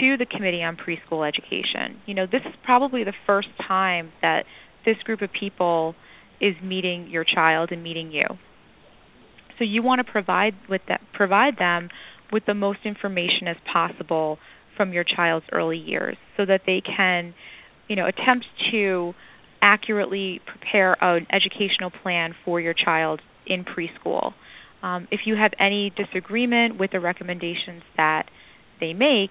[0.00, 2.00] to the Committee on Preschool Education.
[2.06, 4.44] You know, this is probably the first time that
[4.84, 5.94] this group of people
[6.40, 8.24] is meeting your child and meeting you.
[9.58, 11.88] So you want to provide with that provide them
[12.30, 14.38] with the most information as possible
[14.76, 17.34] from your child's early years so that they can,
[17.88, 19.14] you know, attempt to
[19.62, 24.32] accurately prepare an educational plan for your child in preschool.
[24.82, 28.24] Um, if you have any disagreement with the recommendations that
[28.80, 29.30] they make,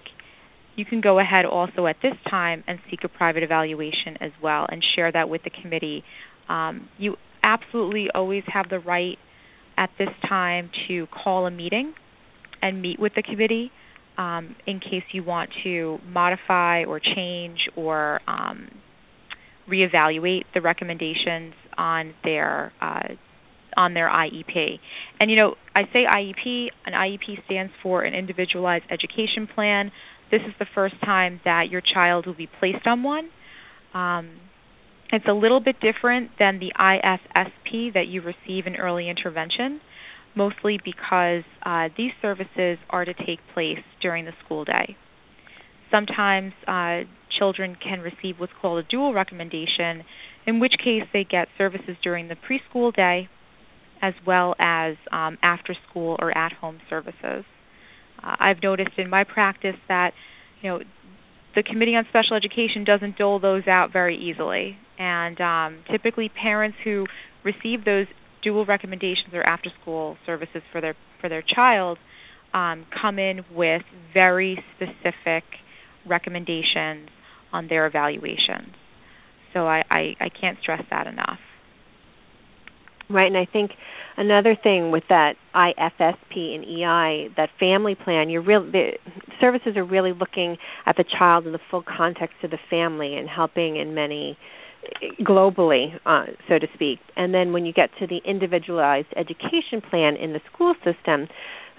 [0.74, 4.66] you can go ahead also at this time and seek a private evaluation as well
[4.68, 6.04] and share that with the committee.
[6.48, 9.18] Um, you absolutely always have the right
[9.78, 11.94] at this time to call a meeting
[12.60, 13.70] and meet with the committee
[14.18, 18.68] um, in case you want to modify or change or um,
[19.68, 23.08] reevaluate the recommendations on their uh,
[23.76, 24.78] on their IEP.
[25.20, 26.68] And you know, I say IEP.
[26.86, 29.92] An IEP stands for an individualized education plan.
[30.30, 33.28] This is the first time that your child will be placed on one.
[33.92, 34.40] Um,
[35.12, 39.80] it's a little bit different than the IFSP that you receive in early intervention
[40.36, 44.96] mostly because uh, these services are to take place during the school day.
[45.90, 47.00] Sometimes uh,
[47.38, 50.04] children can receive what's called a dual recommendation,
[50.46, 53.28] in which case they get services during the preschool day
[54.02, 57.44] as well as um, after school or at home services.
[58.22, 60.12] Uh, I've noticed in my practice that
[60.62, 60.80] you know
[61.54, 66.76] the Committee on Special Education doesn't dole those out very easily, and um, typically parents
[66.84, 67.06] who
[67.44, 68.06] receive those
[68.46, 71.98] dual recommendations or after school services for their for their child
[72.54, 73.82] um, come in with
[74.14, 75.42] very specific
[76.08, 77.08] recommendations
[77.52, 78.72] on their evaluations.
[79.52, 81.40] So I, I, I can't stress that enough.
[83.10, 83.72] Right, and I think
[84.16, 88.92] another thing with that IFSP and EI, that family plan, you're real the
[89.40, 90.56] services are really looking
[90.86, 94.38] at the child in the full context of the family and helping in many
[95.20, 96.98] globally, uh, so to speak.
[97.16, 101.28] And then when you get to the individualized education plan in the school system,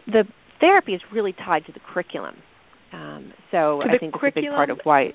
[0.06, 0.24] the
[0.60, 2.36] therapy is really tied to the curriculum.
[2.94, 5.14] Um, so I think it's a big part of why.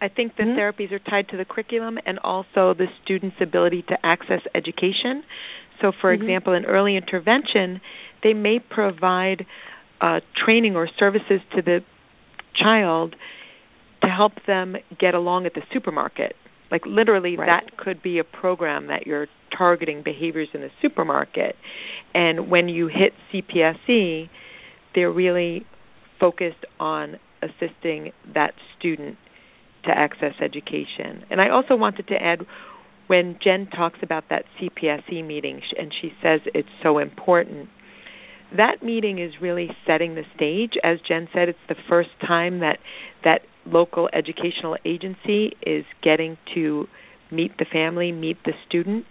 [0.00, 0.58] I think the mm-hmm.
[0.58, 5.22] therapies are tied to the curriculum and also the student's ability to access education.
[5.80, 6.22] So, for mm-hmm.
[6.22, 7.80] example, in early intervention,
[8.22, 9.46] they may provide
[10.00, 11.80] uh, training or services to the
[12.54, 13.16] child
[14.02, 16.36] to help them get along at the supermarket.
[16.70, 17.46] Like literally, right.
[17.46, 21.56] that could be a program that you're targeting behaviors in the supermarket.
[22.14, 24.28] And when you hit CPSE,
[24.94, 25.66] they're really
[26.18, 29.18] focused on assisting that student
[29.84, 31.24] to access education.
[31.30, 32.46] And I also wanted to add
[33.06, 37.68] when Jen talks about that CPSE meeting and she says it's so important,
[38.56, 40.72] that meeting is really setting the stage.
[40.82, 42.78] As Jen said, it's the first time that
[43.24, 46.86] that local educational agency is getting to
[47.30, 49.04] meet the family, meet the student.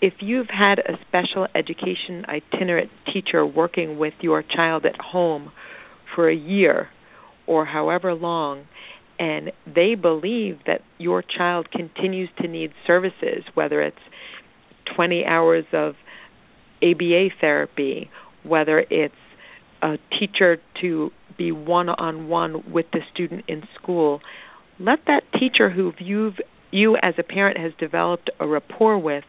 [0.00, 5.52] If you've had a special education itinerant teacher working with your child at home
[6.14, 6.88] for a year
[7.46, 8.64] or however long,
[9.18, 13.96] and they believe that your child continues to need services, whether it's
[14.96, 15.94] 20 hours of
[16.82, 18.10] ABA therapy,
[18.42, 19.14] whether it's
[19.82, 21.10] a teacher to
[21.42, 24.20] be one on one with the student in school,
[24.78, 26.36] let that teacher who you've,
[26.70, 29.24] you as a parent has developed a rapport with,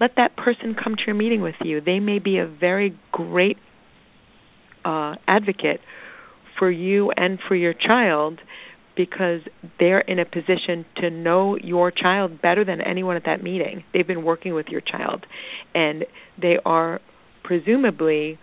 [0.00, 1.80] let that person come to your meeting with you.
[1.80, 3.56] They may be a very great
[4.84, 5.80] uh, advocate
[6.58, 8.38] for you and for your child
[8.96, 9.40] because
[9.78, 13.84] they're in a position to know your child better than anyone at that meeting.
[13.94, 15.24] They've been working with your child
[15.74, 16.04] and
[16.40, 17.00] they are
[17.44, 18.38] presumably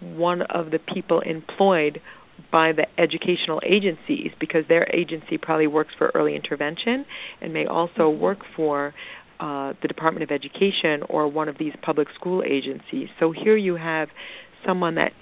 [0.00, 2.00] one of the people employed
[2.50, 7.04] by the educational agencies because their agency probably works for early intervention
[7.40, 8.20] and may also mm-hmm.
[8.20, 8.94] work for
[9.40, 13.08] uh, the Department of Education or one of these public school agencies.
[13.18, 14.08] So here you have
[14.66, 15.12] someone that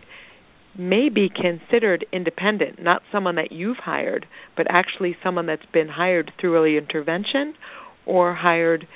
[0.76, 4.26] may be considered independent, not someone that you've hired,
[4.56, 7.54] but actually someone that's been hired through early intervention
[8.06, 8.86] or hired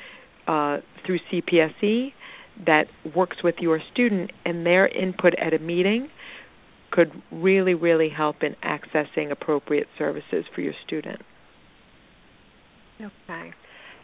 [0.47, 2.13] uh, through CPSE
[2.67, 2.85] that
[3.17, 6.09] works with your student, and their input at a meeting
[6.93, 11.21] could really, really help in accessing appropriate services for your student.
[13.01, 13.51] Okay.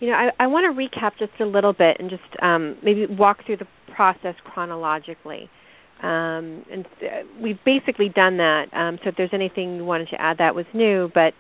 [0.00, 3.06] You know, I, I want to recap just a little bit and just um, maybe
[3.06, 5.50] walk through the process chronologically.
[6.02, 7.06] Um, and uh,
[7.42, 8.66] we've basically done that.
[8.72, 11.34] Um, so if there's anything you wanted to add that was new, but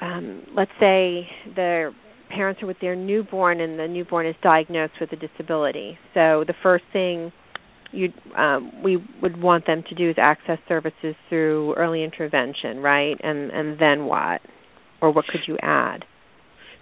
[0.00, 1.92] um, let's say the
[2.30, 5.98] parents are with their newborn and the newborn is diagnosed with a disability.
[6.14, 7.32] So the first thing
[7.92, 13.16] you um, we would want them to do is access services through early intervention, right?
[13.22, 14.40] And and then what?
[15.00, 16.04] Or what could you add?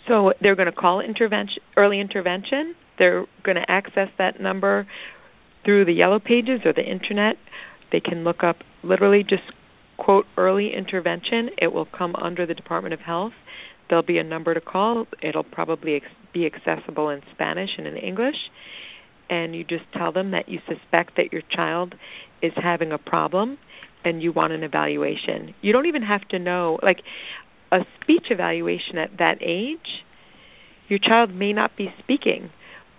[0.09, 2.75] So they're going to call intervention early intervention.
[2.99, 4.87] They're going to access that number
[5.65, 7.37] through the yellow pages or the internet.
[7.91, 9.43] They can look up literally just
[9.97, 11.51] quote early intervention.
[11.61, 13.33] It will come under the Department of Health.
[13.89, 15.07] There'll be a number to call.
[15.23, 18.37] It'll probably ex- be accessible in Spanish and in English.
[19.31, 21.95] And you just tell them that you suspect that your child
[22.43, 23.59] is having a problem
[24.05, 25.55] and you want an evaluation.
[25.63, 26.99] You don't even have to know, like
[27.73, 30.05] a speech evaluation at that age,
[30.89, 32.51] your child may not be speaking,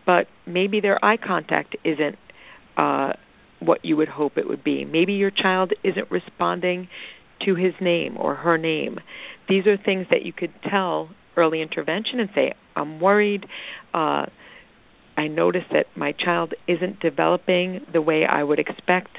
[0.05, 2.17] but maybe their eye contact isn't
[2.75, 3.13] uh,
[3.59, 4.83] what you would hope it would be.
[4.85, 6.87] Maybe your child isn't responding
[7.45, 8.99] to his name or her name.
[9.47, 13.45] These are things that you could tell early intervention and say, I'm worried.
[13.93, 14.25] Uh,
[15.17, 19.17] I notice that my child isn't developing the way I would expect.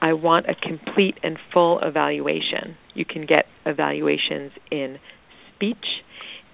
[0.00, 2.76] I want a complete and full evaluation.
[2.94, 4.98] You can get evaluations in
[5.54, 5.86] speech,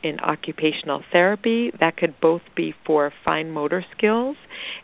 [0.02, 1.72] in occupational therapy.
[1.80, 4.36] That could both be for fine motor skills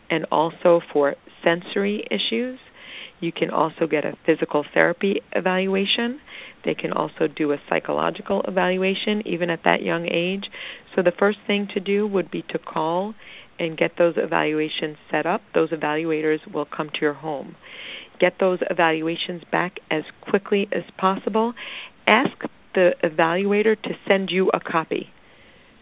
[0.09, 2.59] and also for sensory issues.
[3.21, 6.19] You can also get a physical therapy evaluation.
[6.63, 10.45] They can also do a psychological evaluation even at that young age.
[10.95, 13.13] So the first thing to do would be to call
[13.59, 15.41] and get those evaluations set up.
[15.53, 17.55] Those evaluators will come to your home.
[18.19, 21.53] Get those evaluations back as quickly as possible.
[22.07, 22.31] Ask
[22.73, 25.09] the evaluator to send you a copy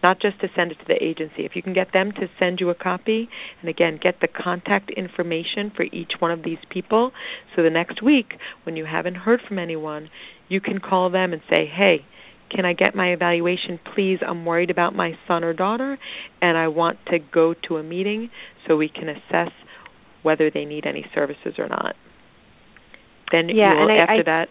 [0.03, 1.43] not just to send it to the agency.
[1.45, 3.29] If you can get them to send you a copy,
[3.61, 7.11] and again, get the contact information for each one of these people,
[7.55, 10.09] so the next week, when you haven't heard from anyone,
[10.47, 12.05] you can call them and say, hey,
[12.49, 14.19] can I get my evaluation, please?
[14.25, 15.97] I'm worried about my son or daughter,
[16.41, 18.29] and I want to go to a meeting
[18.67, 19.51] so we can assess
[20.23, 21.95] whether they need any services or not.
[23.31, 24.47] Then yeah, and after I, that,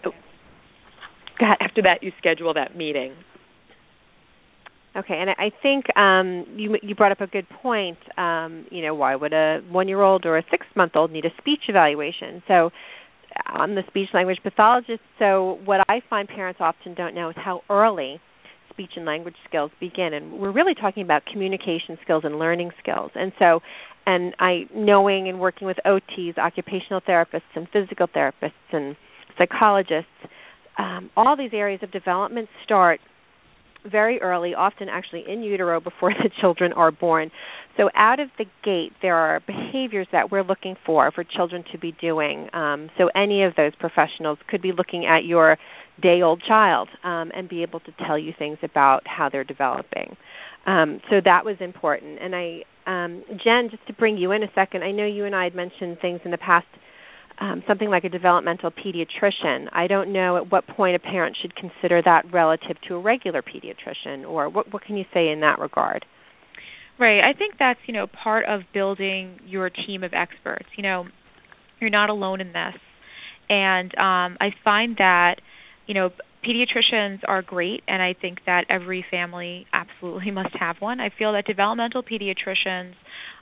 [1.61, 3.15] after that, you schedule that meeting
[4.97, 7.99] Okay, and I think um, you you brought up a good point.
[8.17, 12.43] Um, you know, why would a one-year-old or a six-month-old need a speech evaluation?
[12.49, 12.71] So,
[13.47, 15.01] I'm the speech language pathologist.
[15.19, 18.21] So, what I find parents often don't know is how early
[18.71, 23.11] speech and language skills begin, and we're really talking about communication skills and learning skills.
[23.15, 23.61] And so,
[24.07, 28.97] and I knowing and working with OTs, occupational therapists, and physical therapists, and
[29.39, 30.11] psychologists,
[30.79, 33.01] um, all these areas of development start
[33.91, 37.31] very early, often actually in utero before the children are born.
[37.77, 41.79] So, out of the gate, there are behaviors that we're looking for for children to
[41.79, 42.49] be doing.
[42.55, 45.59] Um, so, any of those professionals could be looking at your
[46.03, 50.17] day old child um, and be able to tell you things about how they're developing.
[50.67, 52.19] Um, so, that was important.
[52.21, 55.35] And I, um, Jen, just to bring you in a second, I know you and
[55.35, 56.67] I had mentioned things in the past
[57.39, 59.69] um, something like a developmental pediatrician.
[59.73, 63.43] I don't know at what point a parent should consider that relative to a regular
[63.43, 66.05] pediatrician, or what, what can you say in that regard?
[66.99, 67.21] Right.
[67.21, 70.67] I think that's you know part of building your team of experts.
[70.77, 71.05] You know,
[71.79, 72.81] you're not alone in this,
[73.51, 75.37] and um, I find that
[75.87, 76.11] you know
[76.43, 81.01] pediatricians are great, and I think that every family absolutely must have one.
[81.01, 82.95] I feel that developmental pediatricians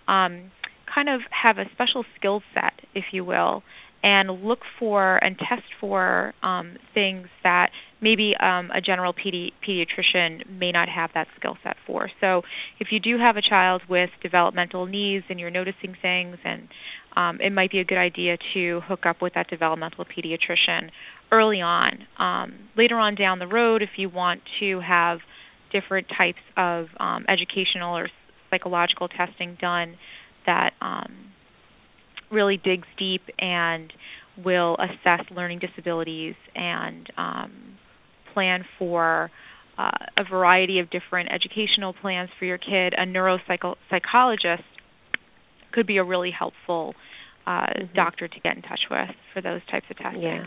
[0.09, 0.51] um,
[0.93, 3.63] kind of have a special skill set, if you will,
[4.05, 7.71] and look for and test for um, things that
[8.03, 12.11] maybe um, a general pedi- pediatrician may not have that skill set for.
[12.21, 12.43] So,
[12.79, 16.69] if you do have a child with developmental needs and you're noticing things, and
[17.17, 20.91] um, it might be a good idea to hook up with that developmental pediatrician
[21.33, 22.07] early on.
[22.19, 25.21] Um, later on down the road, if you want to have
[25.73, 28.09] different types of um, educational or
[28.51, 29.97] psychological testing done
[30.45, 31.33] that um,
[32.35, 33.93] really digs deep and
[34.45, 37.53] will assess learning disabilities and um,
[38.33, 39.31] plan for
[39.79, 42.95] uh, a variety of different educational plans for your kid.
[42.97, 44.63] A neuropsychologist
[45.73, 46.95] could be a really helpful
[47.47, 47.95] uh, mm-hmm.
[47.95, 50.23] doctor to get in touch with for those types of testing.
[50.23, 50.47] Yeah,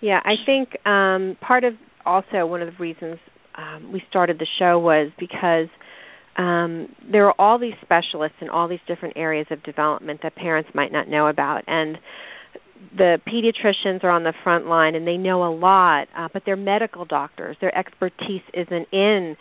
[0.00, 0.20] yeah.
[0.24, 1.74] I think um, part of
[2.04, 3.18] also one of the reasons
[3.56, 5.68] um, we started the show was because
[6.36, 10.70] um, there are all these specialists in all these different areas of development that parents
[10.74, 11.98] might not know about, and
[12.96, 16.56] the pediatricians are on the front line and they know a lot, uh, but they're
[16.56, 17.56] medical doctors.
[17.60, 19.36] Their expertise isn't in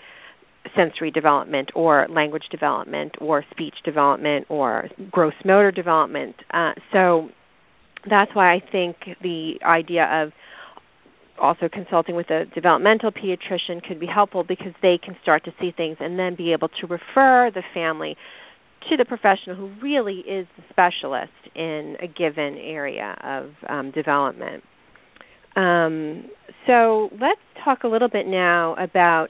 [0.76, 6.36] sensory development or language development or speech development or gross motor development.
[6.54, 7.30] Uh, so
[8.10, 10.32] that's why I think the idea of
[11.40, 15.72] also consulting with a developmental pediatrician could be helpful because they can start to see
[15.76, 18.16] things and then be able to refer the family
[18.90, 24.64] to the professional who really is the specialist in a given area of um, development.
[25.56, 26.26] Um,
[26.68, 29.30] so let's talk a little bit now about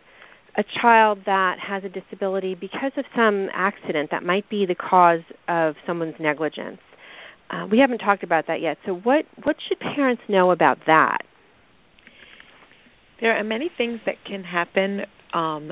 [0.57, 5.21] a child that has a disability because of some accident that might be the cause
[5.47, 6.79] of someone's negligence.
[7.49, 8.77] Uh, we haven't talked about that yet.
[8.85, 11.19] So what what should parents know about that?
[13.23, 15.03] There are many things that can happen
[15.33, 15.71] um,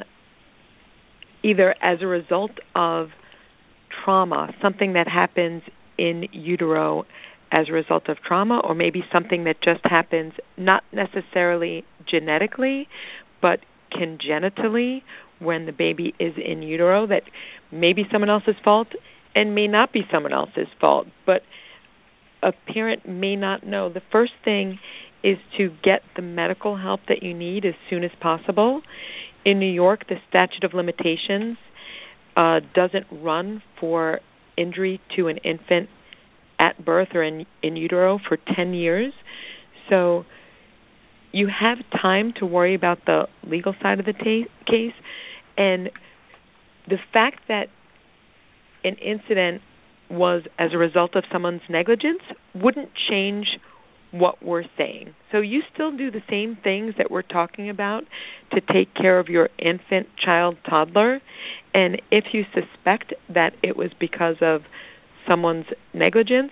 [1.44, 3.10] either as a result of
[4.06, 5.62] trauma, something that happens
[5.98, 7.04] in utero
[7.52, 12.88] as a result of trauma, or maybe something that just happens not necessarily genetically,
[13.42, 13.60] but
[13.92, 15.04] congenitally
[15.40, 17.24] when the baby is in utero that
[17.70, 18.88] may be someone else's fault
[19.36, 21.06] and may not be someone else's fault.
[21.26, 21.42] But
[22.42, 23.90] a parent may not know.
[23.90, 24.80] The first thing
[25.24, 28.82] is to get the medical help that you need as soon as possible.
[29.46, 31.58] In New York, the statute of limitations
[32.36, 34.20] uh, doesn't run for
[34.58, 35.90] injury to an infant
[36.60, 39.14] at birth or in, in utero for 10 years.
[39.90, 40.26] So
[41.32, 44.94] you have time to worry about the legal side of the case.
[45.58, 45.90] And
[46.88, 47.68] the fact that
[48.84, 49.62] an incident
[50.10, 52.22] was as a result of someone's negligence
[52.54, 53.48] wouldn't change
[54.12, 55.16] what we're saying.
[55.32, 58.04] So you still do the same things that we're talking about
[58.54, 61.22] to take care of your infant, child, toddler.
[61.74, 64.62] And if you suspect that it was because of
[65.28, 66.52] someone's negligence,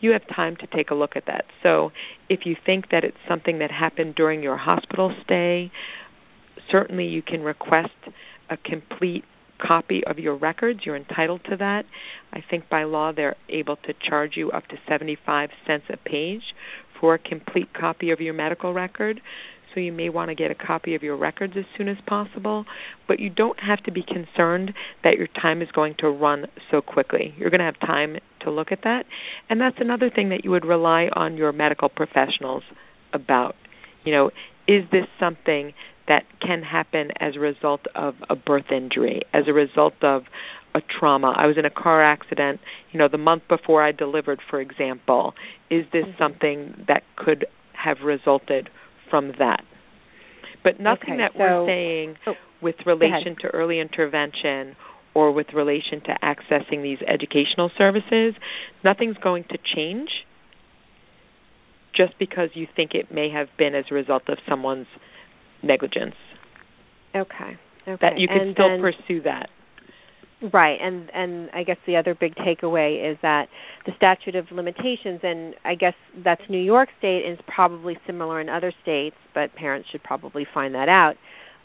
[0.00, 1.44] you have time to take a look at that.
[1.62, 1.90] So
[2.28, 5.70] if you think that it's something that happened during your hospital stay,
[6.70, 7.90] certainly you can request
[8.48, 9.24] a complete
[9.58, 10.80] copy of your records.
[10.84, 11.84] You're entitled to that.
[12.32, 16.42] I think by law they're able to charge you up to 75 cents a page
[17.00, 19.20] for a complete copy of your medical record.
[19.74, 22.64] So you may want to get a copy of your records as soon as possible,
[23.06, 24.72] but you don't have to be concerned
[25.04, 27.34] that your time is going to run so quickly.
[27.36, 29.04] You're going to have time to look at that.
[29.50, 32.62] And that's another thing that you would rely on your medical professionals
[33.12, 33.56] about.
[34.04, 34.30] You know,
[34.66, 35.74] is this something
[36.08, 40.22] that can happen as a result of a birth injury, as a result of
[40.74, 41.34] a trauma.
[41.36, 42.60] I was in a car accident,
[42.92, 45.34] you know, the month before I delivered, for example.
[45.70, 46.22] Is this mm-hmm.
[46.22, 48.70] something that could have resulted
[49.10, 49.62] from that?
[50.64, 54.76] But nothing okay, that so, we're saying oh, with relation to early intervention
[55.14, 58.34] or with relation to accessing these educational services,
[58.84, 60.08] nothing's going to change
[61.94, 64.86] just because you think it may have been as a result of someone's
[65.62, 66.14] negligence.
[67.14, 67.58] Okay.
[67.86, 67.98] Okay.
[68.00, 69.48] That you can and still then, pursue that.
[70.52, 73.48] Right, and and I guess the other big takeaway is that
[73.86, 78.48] the statute of limitations, and I guess that's New York State, is probably similar in
[78.48, 81.14] other states, but parents should probably find that out.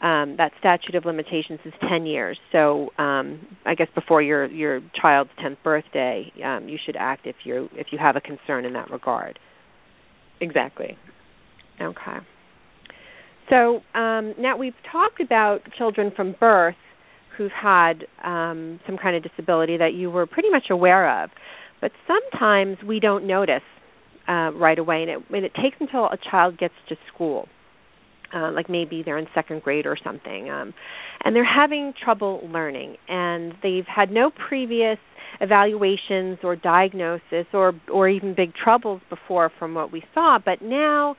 [0.02, 2.36] Um, that statute of limitations is 10 years.
[2.50, 7.36] So um, I guess before your your child's 10th birthday, um, you should act if
[7.44, 9.38] you if you have a concern in that regard.
[10.40, 10.98] Exactly.
[11.80, 12.18] Okay.
[13.50, 16.76] So um, now we've talked about children from birth
[17.36, 21.30] who've had um, some kind of disability that you were pretty much aware of,
[21.80, 23.62] but sometimes we don't notice
[24.28, 27.48] uh, right away, and it, and it takes until a child gets to school.
[28.34, 30.74] Uh, like maybe they're in second grade or something, um,
[31.24, 34.98] and they're having trouble learning, and they've had no previous
[35.40, 41.14] evaluations or diagnosis or or even big troubles before from what we saw, but now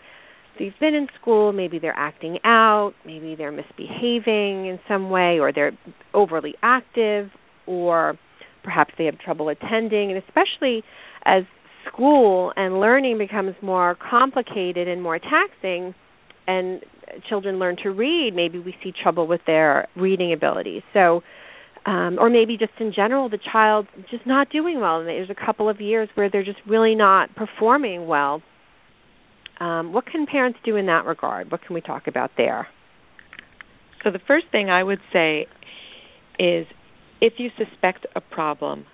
[0.59, 5.51] they've been in school, maybe they're acting out, maybe they're misbehaving in some way, or
[5.51, 5.71] they're
[6.13, 7.29] overly active,
[7.65, 8.17] or
[8.63, 10.83] perhaps they have trouble attending, and especially
[11.25, 11.43] as
[11.87, 15.93] school and learning becomes more complicated and more taxing
[16.47, 16.81] and
[17.29, 20.81] children learn to read maybe we see trouble with their reading abilities.
[20.93, 21.21] So
[21.85, 24.99] um, or maybe just in general the child's just not doing well.
[24.99, 28.41] And there's a couple of years where they're just really not performing well
[29.59, 31.51] um, what can parents do in that regard?
[31.51, 32.67] What can we talk about there?
[34.03, 35.47] So, the first thing I would say
[36.37, 36.67] is
[37.21, 38.85] if you suspect a problem,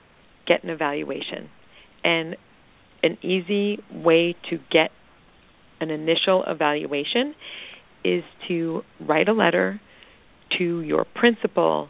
[0.47, 1.49] get an evaluation.
[2.03, 2.35] And
[3.03, 4.91] an easy way to get
[5.79, 7.33] an initial evaluation
[8.03, 9.81] is to write a letter
[10.57, 11.89] to your principal,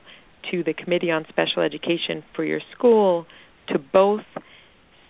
[0.52, 3.26] to the Committee on Special Education for your school,
[3.68, 4.22] to both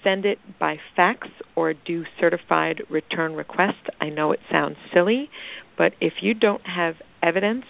[0.03, 3.77] send it by fax or do certified return request.
[3.99, 5.29] I know it sounds silly,
[5.77, 7.65] but if you don't have evidence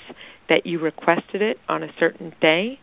[0.49, 2.79] that you requested it on a certain day,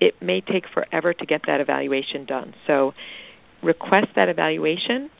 [0.00, 2.54] it may take forever to get that evaluation done.
[2.66, 2.92] So
[3.62, 5.10] request that evaluation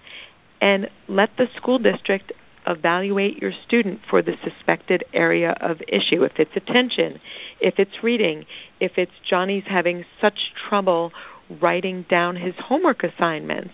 [0.61, 2.33] and let the school district
[2.66, 6.25] evaluate your student for the suspected area of issue.
[6.25, 7.20] If it's attention,
[7.61, 8.45] if it's reading,
[8.81, 11.12] if it's Johnny's having such trouble
[11.61, 13.72] writing down his homework assignments.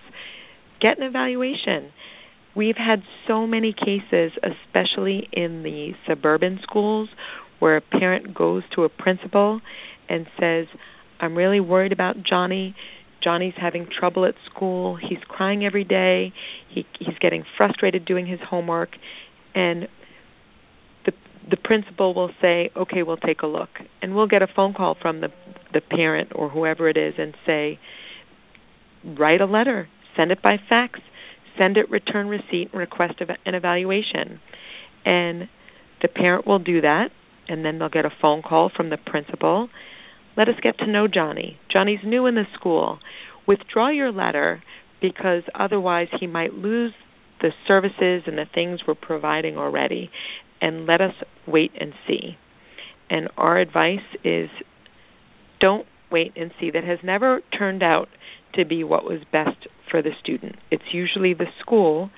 [0.80, 1.92] Get an evaluation.
[2.56, 7.08] We've had so many cases, especially in the suburban schools,
[7.58, 9.60] where a parent goes to a principal
[10.08, 10.66] and says,
[11.20, 12.74] I'm really worried about Johnny.
[13.22, 14.96] Johnny's having trouble at school.
[14.96, 16.32] He's crying every day.
[16.68, 18.90] He he's getting frustrated doing his homework
[19.54, 19.88] and
[21.51, 23.70] the principal will say, "Okay, we'll take a look."
[24.03, 25.30] And we'll get a phone call from the
[25.72, 27.78] the parent or whoever it is and say,
[29.05, 31.01] write a letter, send it by fax,
[31.57, 34.40] send it return receipt, and request an evaluation.
[35.05, 35.49] And
[36.03, 37.09] the parent will do that,
[37.49, 39.68] and then they'll get a phone call from the principal.
[40.36, 41.59] Let us get to know Johnny.
[41.70, 42.99] Johnny's new in the school.
[43.46, 44.62] Withdraw your letter
[45.01, 46.92] because otherwise he might lose
[47.40, 50.11] the services and the things we're providing already.
[50.61, 51.14] And let us
[51.46, 52.36] wait and see.
[53.11, 54.50] And our advice is
[55.61, 58.09] don't wait and see that has never turned out
[58.54, 60.56] to be what was best for the student.
[60.70, 62.11] It's usually the school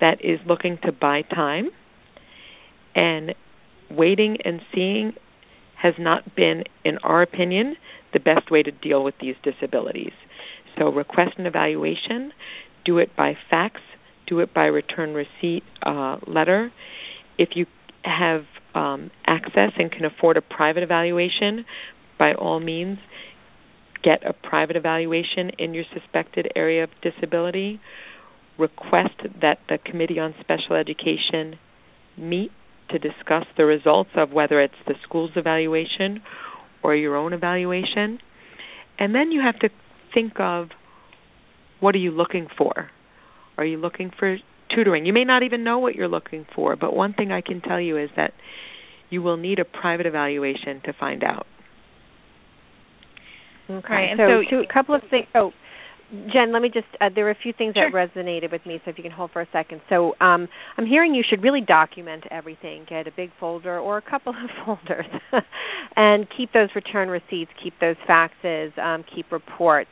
[0.00, 1.70] that is looking to buy time,
[2.94, 3.34] and
[3.90, 5.12] waiting and seeing
[5.80, 7.76] has not been, in our opinion,
[8.12, 10.12] the best way to deal with these disabilities.
[10.78, 12.32] So request an evaluation,
[12.84, 13.80] do it by fax,
[14.26, 16.72] do it by return receipt uh, letter.
[17.38, 17.66] If you
[18.04, 18.42] have
[18.74, 21.64] um, access and can afford a private evaluation,
[22.18, 22.98] by all means
[24.02, 27.80] get a private evaluation in your suspected area of disability.
[28.58, 31.58] Request that the Committee on Special Education
[32.18, 32.50] meet
[32.90, 36.20] to discuss the results of whether it's the school's evaluation
[36.82, 38.18] or your own evaluation.
[38.98, 39.70] And then you have to
[40.12, 40.68] think of
[41.80, 42.90] what are you looking for?
[43.56, 44.36] Are you looking for
[44.74, 45.06] tutoring?
[45.06, 47.80] You may not even know what you're looking for, but one thing I can tell
[47.80, 48.32] you is that
[49.10, 51.46] you will need a private evaluation to find out.
[53.70, 53.92] Okay.
[53.92, 54.10] Right.
[54.10, 55.26] And so, so two, a couple of things.
[55.34, 55.52] Oh,
[56.30, 57.90] Jen, let me just, uh, there were a few things sure.
[57.90, 59.80] that resonated with me, so if you can hold for a second.
[59.88, 60.46] So um,
[60.76, 64.50] I'm hearing you should really document everything, get a big folder or a couple of
[64.66, 65.06] folders,
[65.96, 69.90] and keep those return receipts, keep those faxes, um, keep reports.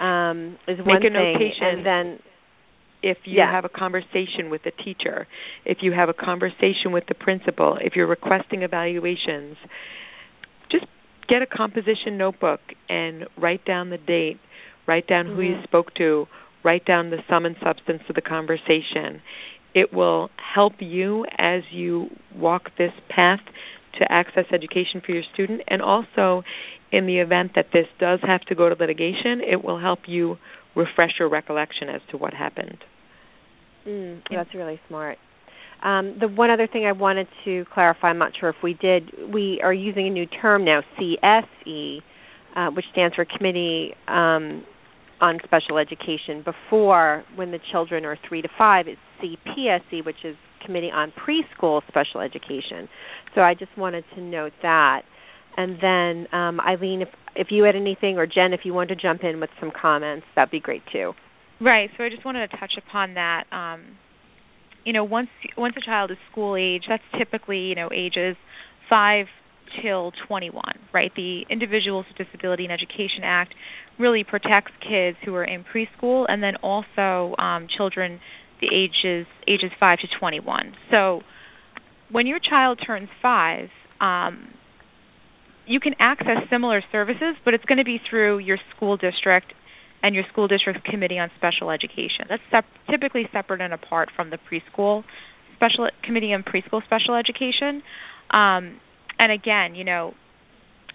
[0.00, 1.66] Um, is Make one a thing, notation.
[1.66, 2.18] and then
[3.02, 3.50] if you Yeah.
[3.50, 5.26] have a conversation with the teacher,
[5.64, 9.56] if you have a conversation with the principal, if you're requesting evaluations,
[10.68, 10.86] just
[11.26, 14.38] get a composition notebook and write down the date,
[14.86, 15.62] write down who you Mhm.
[15.64, 16.28] spoke to,
[16.62, 19.22] write down the sum and substance of the conversation.
[19.74, 23.40] It will help you as you walk this path
[23.94, 26.44] to access education for your student and also
[26.92, 30.38] in the event that this does have to go to litigation, it will help you
[30.74, 32.78] refresh your recollection as to what happened.
[33.86, 35.18] Mm, that's really smart.
[35.82, 39.32] Um, the one other thing I wanted to clarify, I'm not sure if we did,
[39.32, 41.98] we are using a new term now, CSE,
[42.54, 44.64] uh, which stands for Committee um,
[45.20, 46.44] on Special Education.
[46.44, 51.80] Before, when the children are three to five, it's CPSE, which is Committee on Preschool
[51.88, 52.88] Special Education.
[53.34, 55.02] So I just wanted to note that.
[55.56, 59.02] And then, um, Eileen, if if you had anything, or Jen, if you wanted to
[59.02, 61.12] jump in with some comments, that'd be great too.
[61.60, 61.90] Right.
[61.96, 63.44] So I just wanted to touch upon that.
[63.52, 63.98] Um,
[64.84, 68.36] you know, once once a child is school age, that's typically you know ages
[68.88, 69.26] five
[69.82, 71.12] till 21, right?
[71.14, 73.54] The Individuals with Disability and Education Act
[73.98, 78.20] really protects kids who are in preschool, and then also um, children
[78.60, 80.72] the ages ages five to 21.
[80.90, 81.20] So
[82.10, 83.68] when your child turns five,
[84.00, 84.48] um,
[85.66, 89.52] you can access similar services, but it's going to be through your school district
[90.02, 92.26] and your school district's committee on special education.
[92.28, 95.04] That's sep- typically separate and apart from the preschool
[95.56, 97.82] special committee on preschool special education.
[98.32, 98.80] Um,
[99.18, 100.14] and again, you know,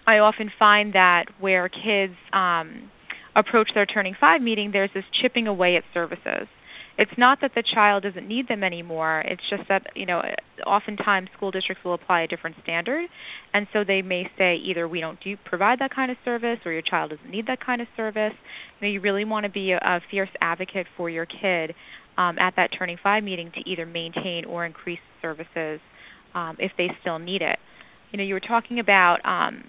[0.06, 2.90] I often find that where kids um,
[3.36, 6.48] approach their turning five meeting, there's this chipping away at services
[6.98, 9.22] it's not that the child doesn't need them anymore.
[9.26, 10.22] It's just that you know,
[10.66, 13.06] oftentimes school districts will apply a different standard,
[13.52, 16.72] and so they may say either we don't do provide that kind of service, or
[16.72, 18.32] your child doesn't need that kind of service.
[18.80, 21.74] You know, you really want to be a, a fierce advocate for your kid
[22.16, 25.80] um, at that turning five meeting to either maintain or increase services
[26.34, 27.58] um, if they still need it.
[28.10, 29.64] You know, you were talking about um,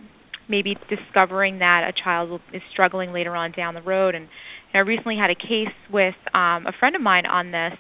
[0.50, 4.28] maybe discovering that a child is struggling later on down the road and
[4.78, 7.78] I recently had a case with um, a friend of mine on this,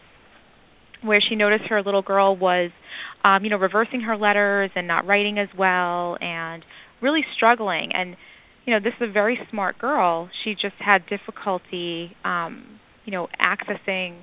[1.04, 2.72] where she noticed her little girl was,
[3.24, 6.64] um, you know, reversing her letters and not writing as well, and
[7.02, 7.92] really struggling.
[7.94, 8.16] And
[8.66, 10.30] you know, this is a very smart girl.
[10.44, 14.22] She just had difficulty, um, you know, accessing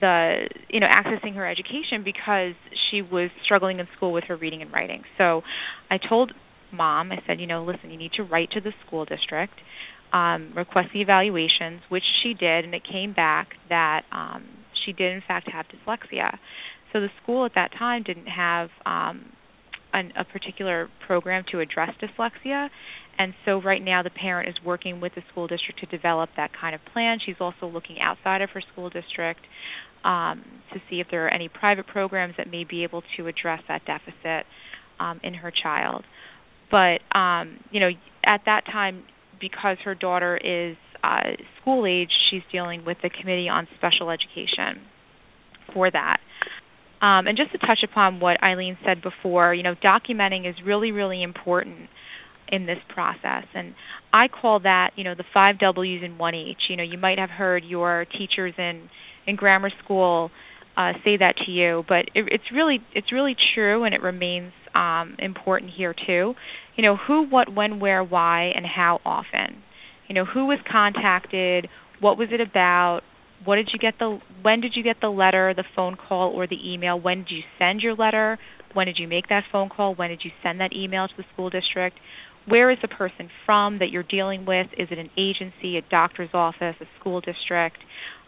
[0.00, 2.54] the you know accessing her education because
[2.90, 5.02] she was struggling in school with her reading and writing.
[5.18, 5.42] So
[5.90, 6.32] I told
[6.72, 9.54] mom, I said, you know, listen, you need to write to the school district
[10.14, 14.44] um, request the evaluations, which she did, and it came back that um,
[14.86, 16.38] she did in fact have dyslexia.
[16.92, 19.32] So the school at that time didn't have um,
[19.92, 22.68] an, a particular program to address dyslexia,
[23.18, 26.52] and so right now the parent is working with the school district to develop that
[26.58, 27.18] kind of plan.
[27.24, 29.40] She's also looking outside of her school district
[30.04, 33.62] um, to see if there are any private programs that may be able to address
[33.66, 34.46] that deficit
[35.00, 36.04] um, in her child.
[36.70, 37.90] But um, you know,
[38.24, 39.02] at that time,
[39.40, 44.82] because her daughter is uh, school age, she's dealing with the Committee on Special Education
[45.72, 46.18] for that.
[47.02, 50.90] Um, and just to touch upon what Eileen said before, you know, documenting is really,
[50.90, 51.90] really important
[52.48, 53.44] in this process.
[53.54, 53.74] And
[54.12, 56.56] I call that, you know, the five W's in one H.
[56.70, 58.88] You know, you might have heard your teachers in
[59.26, 60.30] in grammar school
[60.76, 64.52] uh, say that to you, but it, it's really it's really true, and it remains
[64.74, 66.34] um, important here too.
[66.76, 69.62] You know, who, what, when, where, why, and how often.
[70.08, 71.68] You know, who was contacted,
[72.00, 73.00] what was it about,
[73.44, 76.46] what did you get the when did you get the letter, the phone call, or
[76.46, 76.98] the email?
[76.98, 78.38] When did you send your letter?
[78.72, 79.94] When did you make that phone call?
[79.94, 81.98] When did you send that email to the school district?
[82.46, 84.66] Where is the person from that you're dealing with?
[84.78, 87.78] Is it an agency, a doctor's office, a school district?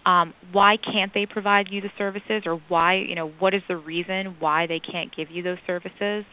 [0.07, 3.77] Um, why can't they provide you the services or why you know what is the
[3.77, 6.25] reason why they can't give you those services?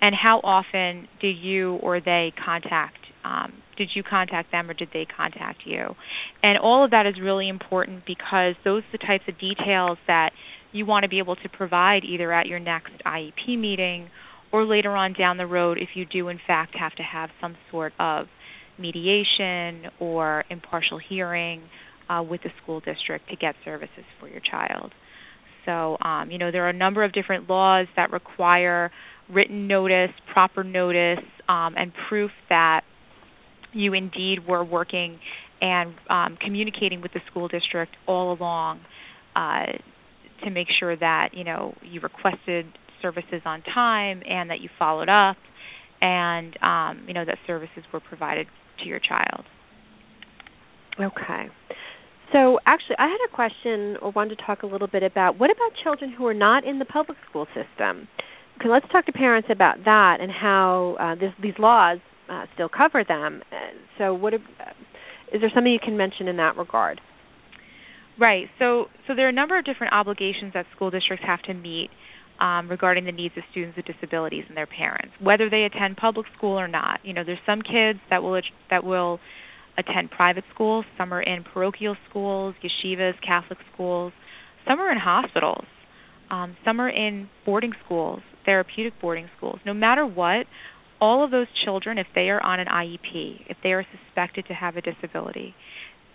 [0.00, 4.88] And how often do you or they contact um, did you contact them or did
[4.92, 5.94] they contact you?
[6.42, 10.30] And all of that is really important because those are the types of details that
[10.72, 14.08] you want to be able to provide either at your next IEP meeting
[14.52, 17.56] or later on down the road if you do in fact have to have some
[17.70, 18.26] sort of
[18.78, 21.62] mediation or impartial hearing
[22.08, 24.92] uh, with the school district to get services for your child.
[25.66, 28.90] So, um, you know, there are a number of different laws that require
[29.30, 32.82] written notice, proper notice, um, and proof that
[33.72, 35.18] you indeed were working
[35.60, 38.80] and um, communicating with the school district all along
[39.36, 39.66] uh,
[40.44, 42.66] to make sure that you know you requested
[43.02, 45.36] services on time and that you followed up
[46.00, 48.46] and um, you know that services were provided
[48.82, 49.44] to your child.
[51.00, 51.46] Okay.
[52.32, 55.50] So actually, I had a question or wanted to talk a little bit about what
[55.50, 58.08] about children who are not in the public school system?
[58.60, 61.98] Okay, let's talk to parents about that and how uh, this, these laws
[62.28, 63.42] uh, still cover them.
[63.96, 64.38] So, what uh,
[65.32, 67.00] is there something you can mention in that regard?
[68.18, 68.46] Right.
[68.58, 71.88] So, so there are a number of different obligations that school districts have to meet
[72.40, 76.26] um, regarding the needs of students with disabilities and their parents, whether they attend public
[76.36, 77.00] school or not.
[77.04, 79.20] You know, there's some kids that will that will
[79.78, 84.12] attend private schools, some are in parochial schools, yeshivas, Catholic schools,
[84.66, 85.64] some are in hospitals,
[86.30, 89.60] um, some are in boarding schools, therapeutic boarding schools.
[89.64, 90.46] No matter what,
[91.00, 94.54] all of those children, if they are on an IEP, if they are suspected to
[94.54, 95.54] have a disability,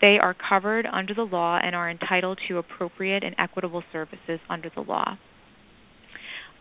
[0.01, 4.69] they are covered under the law and are entitled to appropriate and equitable services under
[4.75, 5.17] the law.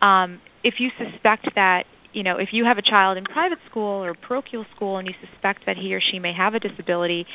[0.01, 1.83] Um, if you suspect that
[2.13, 5.13] you know, if you have a child in private school or parochial school and you
[5.29, 7.25] suspect that he or she may have a disability,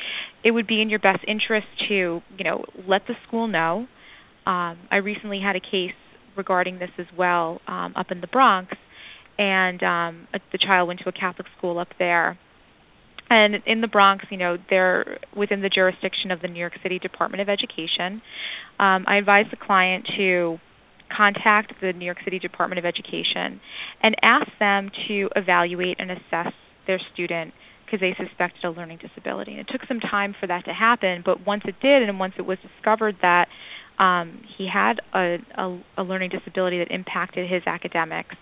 [0.43, 3.87] it would be in your best interest to, you know, let the school know.
[4.45, 5.95] Um, I recently had a case
[6.37, 8.71] regarding this as well um, up in the Bronx,
[9.37, 12.39] and um, the child went to a Catholic school up there.
[13.29, 16.97] And in the Bronx, you know, they're within the jurisdiction of the New York City
[16.97, 18.21] Department of Education.
[18.79, 20.57] Um, I advised the client to
[21.15, 23.59] contact the New York City Department of Education
[24.01, 26.53] and ask them to evaluate and assess
[26.87, 27.53] their student
[27.85, 29.51] because they suspected a learning disability.
[29.51, 32.33] And it took some time for that to happen, but once it did, and once
[32.37, 33.47] it was discovered that
[33.97, 38.35] um, he had a, a, a learning disability that impacted his academics,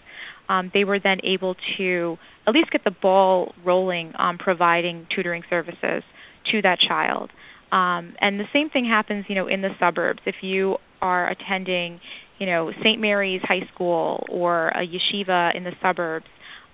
[0.50, 5.44] um, they were then able to at least get the ball rolling on providing tutoring
[5.50, 6.04] services
[6.52, 7.30] to that child.
[7.72, 10.20] Um, and the same thing happens, you know, in the suburbs.
[10.26, 12.00] If you are attending
[12.40, 13.00] you know St.
[13.00, 16.26] Mary's High School or a yeshiva in the suburbs,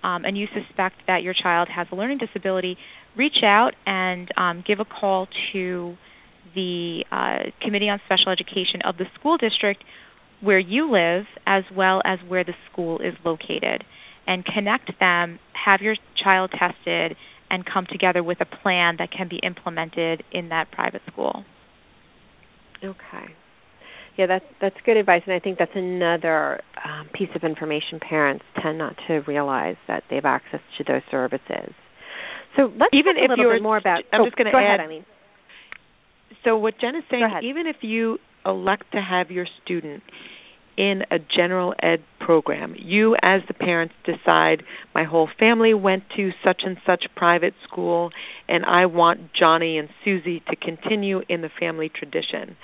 [0.02, 2.76] um, and you suspect that your child has a learning disability,
[3.16, 5.96] reach out and um, give a call to
[6.54, 9.82] the uh, Committee on Special Education of the school district
[10.40, 13.82] where you live, as well as where the school is located,
[14.26, 15.38] and connect them.
[15.64, 17.16] Have your child tested
[17.50, 21.44] and come together with a plan that can be implemented in that private school.
[22.82, 23.34] Okay
[24.16, 28.44] yeah, that's that's good advice, and I think that's another um, piece of information parents
[28.62, 31.74] tend not to realize that they have access to those services.
[32.56, 34.02] So let's even talk if a little bit more about.
[34.12, 34.64] I'm oh, just going to add.
[34.64, 35.04] Ahead, I mean.
[36.44, 40.02] So what Jen is saying, even if you elect to have your student
[40.76, 44.62] in a general ed program, you as the parents decide
[44.94, 48.10] my whole family went to such and such private school,
[48.48, 52.56] and I want Johnny and Susie to continue in the family tradition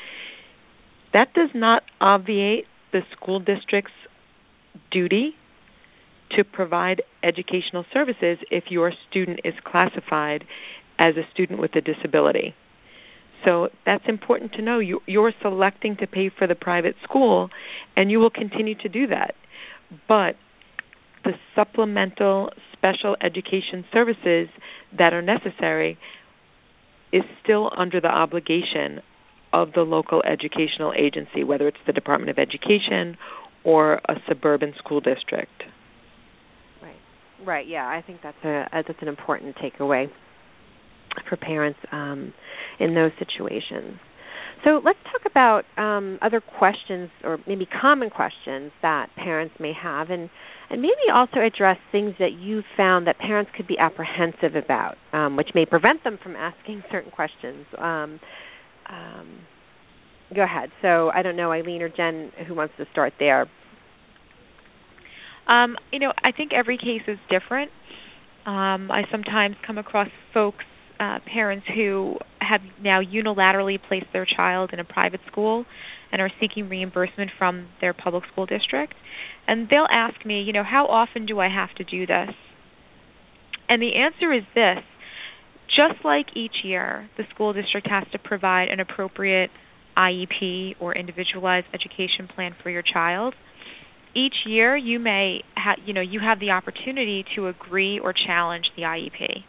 [1.12, 3.92] that does not obviate the school district's
[4.90, 5.34] duty
[6.36, 10.44] to provide educational services if your student is classified
[10.98, 12.54] as a student with a disability.
[13.44, 14.78] So that's important to know.
[14.78, 17.48] You, you're selecting to pay for the private school,
[17.96, 19.34] and you will continue to do that.
[20.06, 20.36] But
[21.24, 24.48] the supplemental special education services
[24.96, 25.98] that are necessary
[27.12, 29.00] is still under the obligation
[29.52, 33.16] of the local educational agency, whether it's the Department of Education
[33.64, 35.64] or a suburban school district.
[36.82, 36.96] Right.
[37.44, 37.66] Right.
[37.68, 40.06] Yeah, I think that's a, a that's an important takeaway
[41.28, 42.32] for parents um,
[42.78, 43.98] in those situations.
[44.64, 50.10] So let's talk about um, other questions or maybe common questions that parents may have,
[50.10, 50.28] and
[50.68, 55.36] and maybe also address things that you found that parents could be apprehensive about, um,
[55.36, 57.66] which may prevent them from asking certain questions.
[57.76, 58.20] Um,
[58.90, 59.28] um,
[60.34, 60.70] go ahead.
[60.82, 63.46] So I don't know, Eileen or Jen, who wants to start there.
[65.46, 67.70] Um, you know, I think every case is different.
[68.46, 70.64] Um, I sometimes come across folks,
[70.98, 75.64] uh, parents who have now unilaterally placed their child in a private school
[76.12, 78.94] and are seeking reimbursement from their public school district.
[79.46, 82.30] And they'll ask me, you know, how often do I have to do this?
[83.68, 84.84] And the answer is this
[85.76, 89.50] just like each year, the school district has to provide an appropriate
[89.96, 93.34] IEP or individualized education plan for your child.
[94.14, 98.64] Each year, you may ha- you know you have the opportunity to agree or challenge
[98.76, 99.44] the IEP.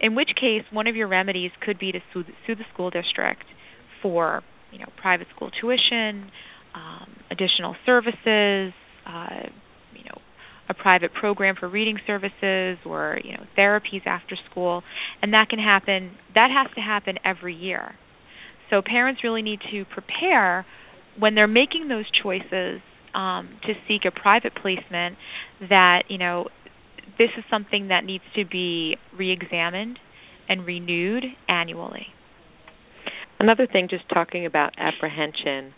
[0.00, 3.44] In which case, one of your remedies could be to sue, sue the school district
[4.02, 6.30] for you know private school tuition,
[6.74, 8.74] um, additional services,
[9.06, 9.48] uh,
[9.94, 10.20] you know,
[10.68, 14.82] a private program for reading services or you know therapies after school,
[15.22, 16.12] and that can happen.
[16.34, 17.94] That has to happen every year.
[18.70, 20.66] So parents really need to prepare
[21.18, 22.80] when they're making those choices
[23.14, 25.16] um, to seek a private placement.
[25.60, 26.48] That you know
[27.18, 29.98] this is something that needs to be reexamined
[30.48, 32.06] and renewed annually.
[33.38, 35.74] Another thing, just talking about apprehension,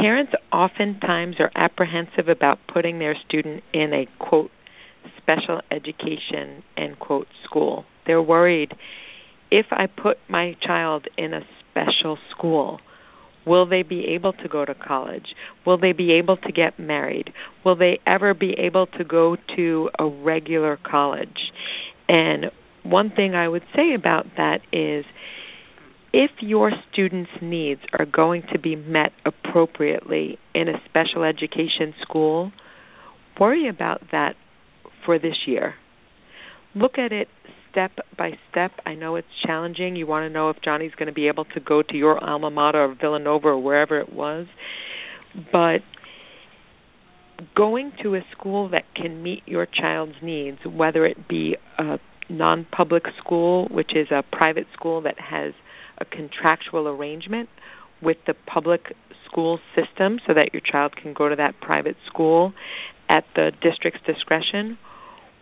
[0.00, 4.50] parents oftentimes are apprehensive about putting their student in a quote
[5.18, 7.84] special education end quote school.
[8.06, 8.74] They're worried
[9.50, 11.40] if I put my child in a
[11.70, 12.80] special school,
[13.46, 15.34] will they be able to go to college?
[15.66, 17.32] Will they be able to get married?
[17.64, 21.52] Will they ever be able to go to a regular college?
[22.08, 22.46] And
[22.82, 25.04] one thing I would say about that is
[26.12, 32.52] if your students' needs are going to be met appropriately in a special education school,
[33.38, 34.34] worry about that
[35.04, 35.74] for this year.
[36.74, 37.28] Look at it
[37.70, 38.72] step by step.
[38.84, 39.96] I know it's challenging.
[39.96, 42.50] You want to know if Johnny's going to be able to go to your alma
[42.50, 44.46] mater or Villanova or wherever it was.
[45.52, 45.78] But
[47.56, 51.98] going to a school that can meet your child's needs, whether it be a
[52.28, 55.52] non public school, which is a private school that has
[56.00, 57.48] a contractual arrangement
[58.02, 58.94] with the public
[59.26, 62.52] school system so that your child can go to that private school
[63.08, 64.78] at the district's discretion,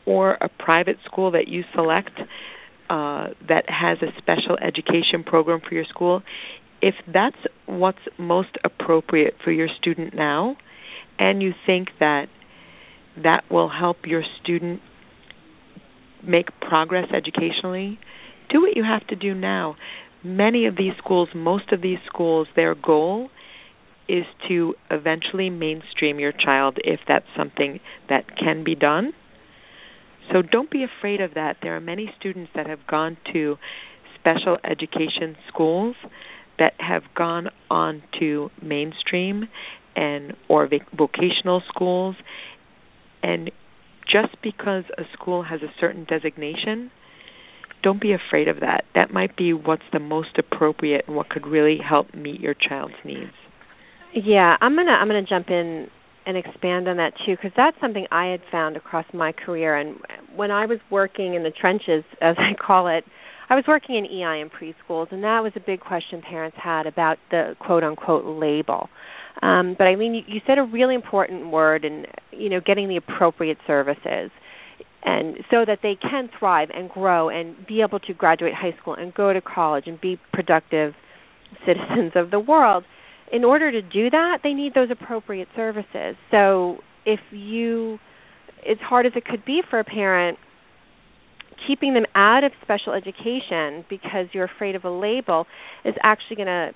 [0.07, 2.13] or a private school that you select
[2.89, 6.23] uh, that has a special education program for your school.
[6.81, 7.37] If that's
[7.67, 10.57] what's most appropriate for your student now,
[11.19, 12.27] and you think that
[13.23, 14.81] that will help your student
[16.27, 17.99] make progress educationally,
[18.49, 19.77] do what you have to do now
[20.23, 23.31] many of these schools, most of these schools, their goal
[24.09, 29.13] is to eventually mainstream your child if that's something that can be done.
[30.33, 31.59] So don't be afraid of that.
[31.63, 33.57] There are many students that have gone to
[34.19, 35.97] special education schools
[36.59, 39.49] that have gone on to mainstream
[39.95, 42.17] and or vocational schools
[43.23, 43.51] and
[44.11, 46.91] just because a school has a certain designation
[47.83, 48.85] don't be afraid of that.
[48.95, 52.95] That might be what's the most appropriate and what could really help meet your child's
[53.05, 53.33] needs.
[54.15, 55.89] Yeah, I'm gonna I'm gonna jump in
[56.27, 59.77] and expand on that too because that's something I had found across my career.
[59.77, 59.97] And
[60.35, 63.05] when I was working in the trenches, as I call it,
[63.51, 66.87] I was working in EI in preschools, and that was a big question parents had
[66.87, 68.89] about the quote unquote label.
[69.41, 72.97] Um, but Eileen, you, you said a really important word, and you know, getting the
[72.97, 74.31] appropriate services
[75.05, 78.95] and so that they can thrive and grow and be able to graduate high school
[78.95, 80.95] and go to college and be productive
[81.67, 82.85] citizens of the world.
[83.33, 86.17] In order to do that they need those appropriate services.
[86.31, 87.99] So if you
[88.69, 90.39] as hard as it could be for a parent
[91.67, 95.47] keeping them out of special education because you're afraid of a label
[95.85, 96.73] is actually going to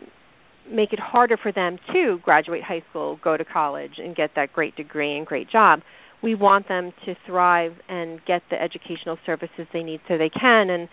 [0.71, 4.53] make it harder for them to graduate high school, go to college, and get that
[4.53, 5.81] great degree and great job
[6.23, 10.71] we want them to thrive and get the educational services they need so they can.
[10.71, 10.89] And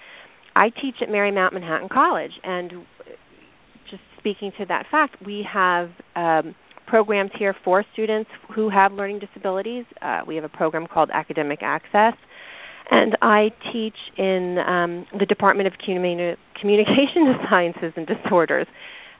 [0.56, 2.72] I teach at Marymount Manhattan College, and
[3.90, 6.56] just speaking to that fact, we have um,
[6.88, 9.86] programs here for students who have learning disabilities.
[10.02, 12.14] Uh, we have a program called Academic Access.
[12.92, 18.68] And I teach in um, the Department of Communi- Communication Sciences and Disorders.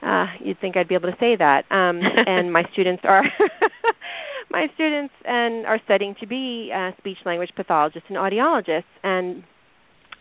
[0.02, 1.70] Uh, you'd think I'd be able to say that.
[1.70, 3.22] Um, and my students are
[4.50, 9.44] my students and are studying to be uh, speech language pathologists and audiologists, and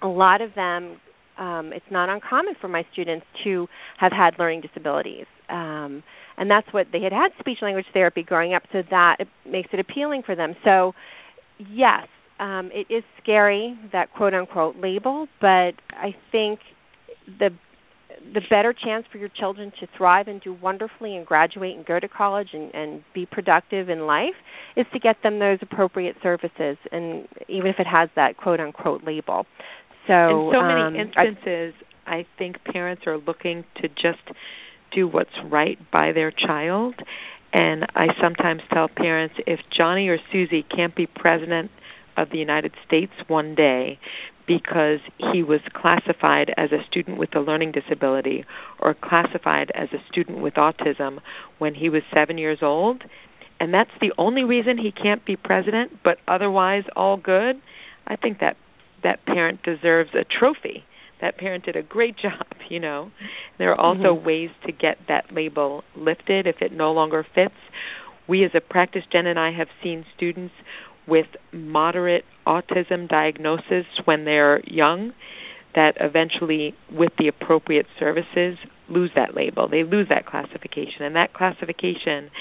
[0.02, 0.98] a lot of them.
[1.38, 3.68] Um, it's not uncommon for my students to
[3.98, 6.04] have had learning disabilities, um,
[6.38, 9.70] and that's what they had had speech language therapy growing up, so that it makes
[9.72, 10.54] it appealing for them.
[10.66, 10.92] So,
[11.58, 12.08] yes,
[12.42, 16.60] um, it is scary that quote unquote label, but I think
[17.40, 17.52] the
[18.34, 21.99] the better chance for your children to thrive and do wonderfully and graduate and go
[21.99, 24.36] to college and, and be productive in life
[24.76, 29.03] is to get them those appropriate services and even if it has that quote unquote
[29.03, 29.45] label.
[30.07, 31.74] So in so many um, instances
[32.05, 34.24] I, I think parents are looking to just
[34.93, 36.95] do what's right by their child
[37.53, 41.72] and I sometimes tell parents if Johnny or Susie can't be president
[42.18, 43.99] of the United States one day
[44.50, 44.97] because
[45.32, 48.43] he was classified as a student with a learning disability
[48.80, 51.20] or classified as a student with autism
[51.60, 53.04] when he was seven years old,
[53.60, 57.62] and that's the only reason he can't be president, but otherwise all good,
[58.08, 58.58] I think that
[59.04, 60.84] that parent deserves a trophy.
[61.22, 63.12] That parent did a great job, you know.
[63.60, 64.26] There are also mm-hmm.
[64.26, 67.54] ways to get that label lifted if it no longer fits.
[68.28, 70.56] we as a practice, Jen and I have seen students
[71.10, 75.14] with moderate autism diagnosis when they're young
[75.76, 78.57] that eventually, with the appropriate services,
[78.89, 79.68] lose that label.
[79.70, 81.03] They lose that classification.
[81.03, 82.32] And that classification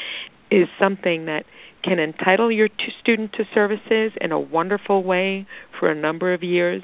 [0.51, 1.45] is something that
[1.85, 2.69] can entitle your
[3.01, 5.47] student to services in a wonderful way
[5.79, 6.83] for a number of years.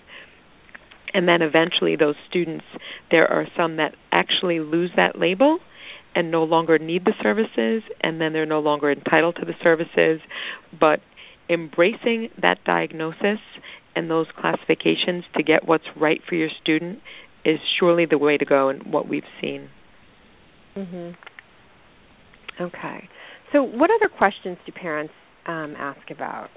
[1.14, 2.64] And then eventually, those students,
[3.10, 5.58] there are some that actually lose that label
[6.14, 10.20] and no longer need the services, and then they're no longer entitled to the services.
[10.78, 11.00] But
[11.48, 13.38] embracing that diagnosis
[13.96, 16.98] and those classifications to get what's right for your student
[17.44, 19.68] is surely the way to go and what we've seen.
[20.76, 21.14] Mhm.
[22.60, 23.08] Okay.
[23.52, 25.14] So, what other questions do parents
[25.46, 26.50] um, ask about?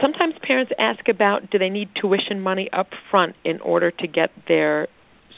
[0.00, 4.30] Sometimes parents ask about do they need tuition money up front in order to get
[4.48, 4.88] their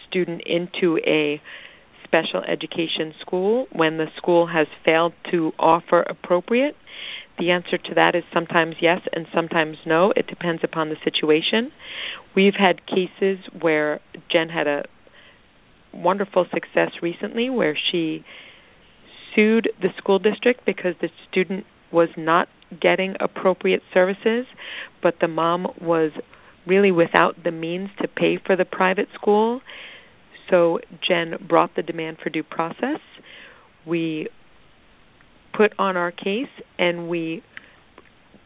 [0.09, 1.41] student into a
[2.05, 6.76] special education school when the school has failed to offer appropriate?
[7.38, 10.12] The answer to that is sometimes yes and sometimes no.
[10.14, 11.72] It depends upon the situation.
[12.36, 14.00] We've had cases where
[14.30, 14.84] Jen had a
[15.92, 18.24] wonderful success recently where she
[19.34, 22.48] sued the school district because the student was not
[22.80, 24.46] getting appropriate services,
[25.02, 26.12] but the mom was
[26.66, 29.61] really without the means to pay for the private school.
[30.51, 33.01] So Jen brought the demand for due process.
[33.86, 34.28] We
[35.57, 37.42] put on our case and we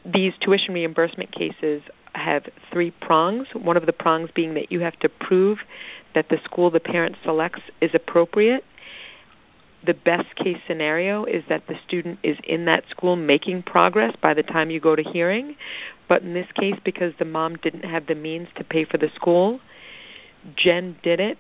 [0.05, 1.83] these tuition reimbursement cases
[2.15, 3.47] have three prongs.
[3.55, 5.59] One of the prongs being that you have to prove
[6.15, 8.65] that the school the parent selects is appropriate.
[9.87, 14.35] The best case scenario is that the student is in that school making progress by
[14.35, 15.57] the time you go to hearing.
[16.09, 19.09] But in this case, because the mom didn't have the means to pay for the
[19.15, 19.61] school,
[20.57, 21.39] Jen did it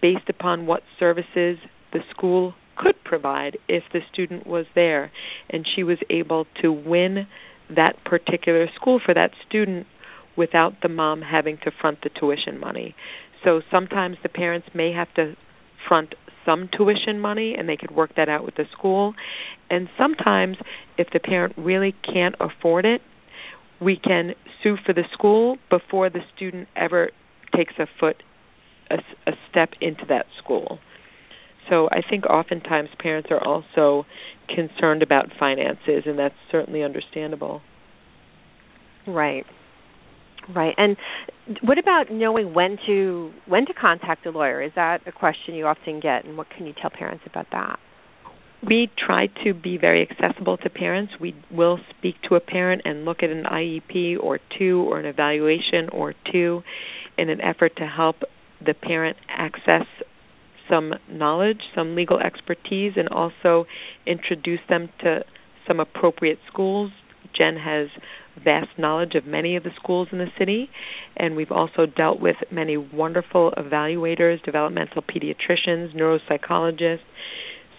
[0.00, 1.58] based upon what services
[1.92, 5.10] the school could provide if the student was there.
[5.50, 7.26] And she was able to win
[7.68, 9.86] that particular school for that student
[10.36, 12.94] without the mom having to front the tuition money.
[13.44, 15.36] So sometimes the parents may have to
[15.88, 16.14] front
[16.44, 19.14] some tuition money and they could work that out with the school.
[19.70, 20.56] And sometimes
[20.98, 23.00] if the parent really can't afford it,
[23.80, 27.10] we can sue for the school before the student ever
[27.54, 28.22] takes a foot
[28.90, 28.96] a,
[29.30, 30.78] a step into that school.
[31.68, 34.06] So I think oftentimes parents are also
[34.48, 37.62] concerned about finances, and that's certainly understandable.
[39.06, 39.46] Right.
[40.54, 40.74] Right.
[40.76, 40.96] And
[41.62, 44.62] what about knowing when to when to contact a lawyer?
[44.62, 47.78] Is that a question you often get and what can you tell parents about that?
[48.66, 51.14] We try to be very accessible to parents.
[51.20, 55.06] We will speak to a parent and look at an IEP or two or an
[55.06, 56.62] evaluation or two
[57.16, 58.16] in an effort to help
[58.64, 59.86] the parent access
[60.68, 63.66] some knowledge, some legal expertise, and also
[64.06, 65.20] introduce them to
[65.66, 66.90] some appropriate schools.
[67.36, 67.88] Jen has
[68.42, 70.68] vast knowledge of many of the schools in the city,
[71.16, 76.98] and we've also dealt with many wonderful evaluators, developmental pediatricians, neuropsychologists.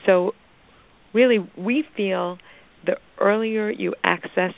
[0.06, 0.34] So,
[1.14, 2.38] really, we feel
[2.86, 4.54] the earlier you access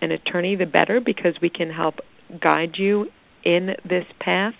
[0.00, 1.96] an attorney, the better because we can help
[2.40, 3.06] guide you
[3.44, 4.54] in this path.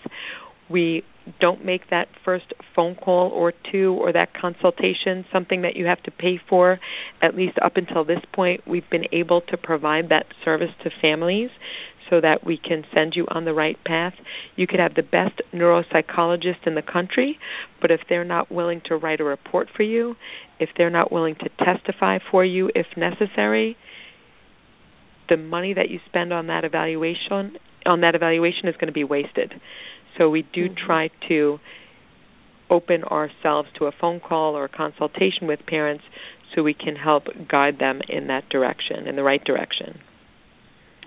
[0.69, 1.03] We
[1.39, 6.01] don't make that first phone call or two or that consultation something that you have
[6.03, 6.79] to pay for.
[7.21, 11.49] At least up until this point, we've been able to provide that service to families
[12.09, 14.13] so that we can send you on the right path.
[14.55, 17.37] You could have the best neuropsychologist in the country,
[17.81, 20.15] but if they're not willing to write a report for you,
[20.59, 23.77] if they're not willing to testify for you if necessary,
[25.29, 29.05] the money that you spend on that evaluation on that evaluation is going to be
[29.05, 29.53] wasted.
[30.17, 30.85] So we do mm-hmm.
[30.85, 31.59] try to
[32.69, 36.03] open ourselves to a phone call or a consultation with parents
[36.55, 39.99] so we can help guide them in that direction, in the right direction.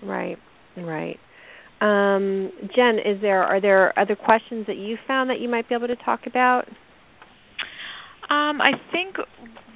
[0.03, 0.39] Right,
[0.77, 1.19] right.
[1.81, 5.75] Um, Jen, is there are there other questions that you found that you might be
[5.75, 6.69] able to talk about?
[8.31, 9.17] Um, I think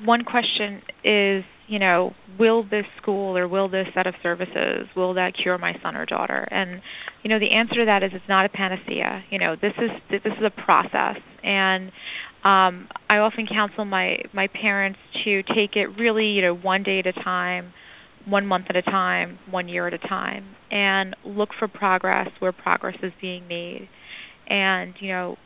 [0.05, 5.15] one question is, you know, will this school or will this set of services will
[5.15, 6.47] that cure my son or daughter?
[6.51, 6.81] And
[7.23, 9.25] you know, the answer to that is it's not a panacea.
[9.31, 11.91] You know, this is this is a process, and
[12.45, 17.01] um, I often counsel my my parents to take it really, you know, one day
[17.01, 17.73] at a time,
[18.27, 22.53] one month at a time, one year at a time, and look for progress where
[22.53, 23.89] progress is being made.
[24.49, 25.37] And you know,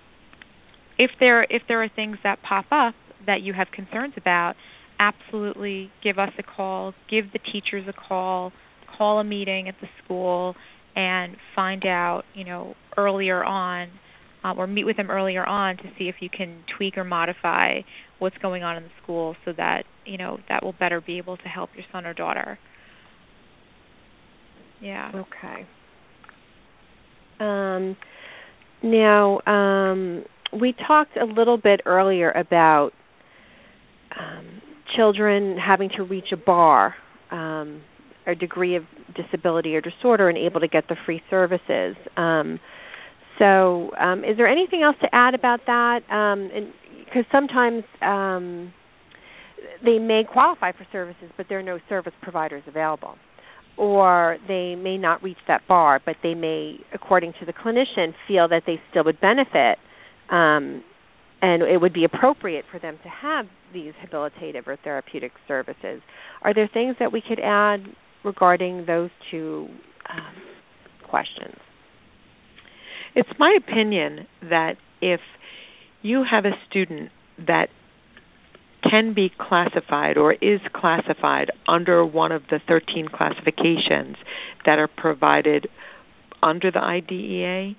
[0.98, 2.94] if there if there are things that pop up
[3.26, 4.54] that you have concerns about,
[5.00, 8.52] absolutely give us a call, give the teachers a call,
[8.96, 10.54] call a meeting at the school
[10.94, 13.88] and find out, you know, earlier on
[14.44, 17.80] um, or meet with them earlier on to see if you can tweak or modify
[18.18, 21.36] what's going on in the school so that you know that will better be able
[21.36, 22.58] to help your son or daughter.
[24.80, 25.10] Yeah.
[25.14, 25.66] Okay.
[27.38, 27.96] Um,
[28.82, 30.24] now, um,
[30.58, 32.90] we talked a little bit earlier about
[34.18, 34.59] um,
[34.96, 36.94] children having to reach a bar,
[37.30, 37.82] um,
[38.26, 38.84] a degree of
[39.14, 41.96] disability or disorder, and able to get the free services.
[42.16, 42.60] Um,
[43.38, 46.00] so, um, is there anything else to add about that?
[47.04, 48.72] Because um, sometimes um,
[49.84, 53.16] they may qualify for services, but there are no service providers available
[53.80, 58.46] or they may not reach that bar, but they may, according to the clinician, feel
[58.46, 59.78] that they still would benefit,
[60.30, 60.84] um,
[61.42, 66.02] and it would be appropriate for them to have these habilitative or therapeutic services.
[66.42, 67.80] Are there things that we could add
[68.24, 69.68] regarding those two
[70.08, 70.34] um,
[71.08, 71.56] questions?
[73.14, 75.20] It's my opinion that if
[76.02, 77.68] you have a student that
[78.88, 84.16] can be classified or is classified under one of the 13 classifications
[84.64, 85.68] that are provided
[86.42, 87.74] under the IDEA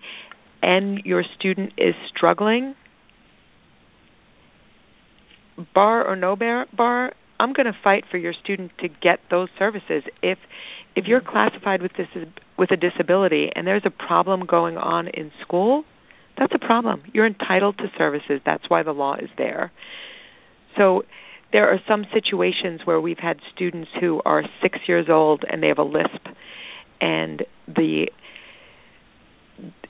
[0.61, 2.75] and your student is struggling,
[5.73, 9.49] bar or no bar, bar I'm going to fight for your student to get those
[9.57, 10.03] services.
[10.21, 10.37] If
[10.95, 12.07] if you're classified with this
[12.57, 15.83] with a disability and there's a problem going on in school,
[16.37, 17.01] that's a problem.
[17.13, 18.41] You're entitled to services.
[18.45, 19.71] That's why the law is there.
[20.77, 21.03] So
[21.51, 25.67] there are some situations where we've had students who are six years old and they
[25.67, 26.27] have a lisp,
[26.99, 28.07] and the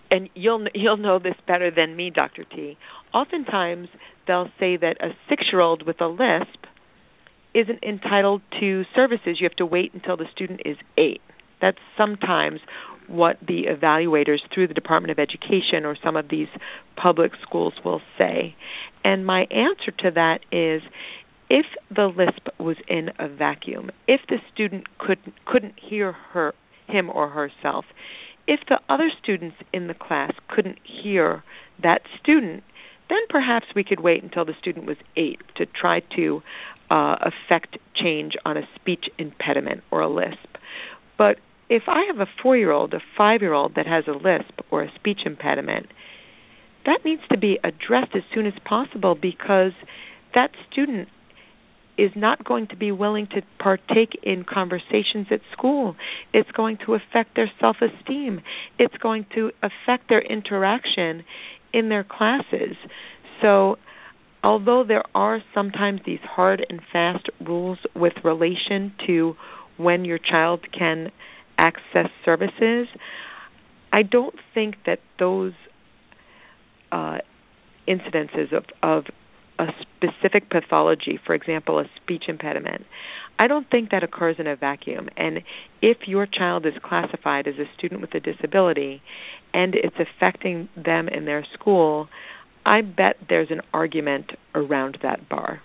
[0.09, 2.45] and you'll you'll know this better than me, Dr.
[2.45, 2.77] T.
[3.13, 3.87] Oftentimes
[4.27, 6.65] they'll say that a six-year-old with a lisp
[7.53, 9.37] isn't entitled to services.
[9.39, 11.21] You have to wait until the student is eight.
[11.61, 12.59] That's sometimes
[13.07, 16.47] what the evaluators through the Department of Education or some of these
[16.95, 18.55] public schools will say.
[19.03, 20.81] And my answer to that is
[21.49, 26.53] if the lisp was in a vacuum, if the student could couldn't hear her
[26.87, 27.85] him or herself,
[28.47, 31.43] if the other students in the class couldn't hear
[31.83, 32.63] that student,
[33.11, 36.41] then perhaps we could wait until the student was 8 to try to
[36.89, 40.57] uh, affect change on a speech impediment or a lisp.
[41.17, 41.37] But
[41.69, 45.87] if I have a 4-year-old, a 5-year-old that has a lisp or a speech impediment,
[46.85, 49.73] that needs to be addressed as soon as possible because
[50.33, 51.09] that student
[51.97, 55.95] is not going to be willing to partake in conversations at school.
[56.33, 58.41] It's going to affect their self esteem.
[58.79, 61.23] It's going to affect their interaction
[61.73, 62.75] in their classes.
[63.41, 63.77] So,
[64.43, 69.35] although there are sometimes these hard and fast rules with relation to
[69.77, 71.11] when your child can
[71.57, 72.87] access services,
[73.91, 75.53] I don't think that those
[76.91, 77.19] uh,
[77.87, 79.05] incidences of, of
[79.59, 82.85] a specific pathology, for example, a speech impediment,
[83.39, 85.09] I don't think that occurs in a vacuum.
[85.17, 85.41] And
[85.81, 89.01] if your child is classified as a student with a disability
[89.53, 92.07] and it's affecting them in their school,
[92.65, 95.61] I bet there's an argument around that bar.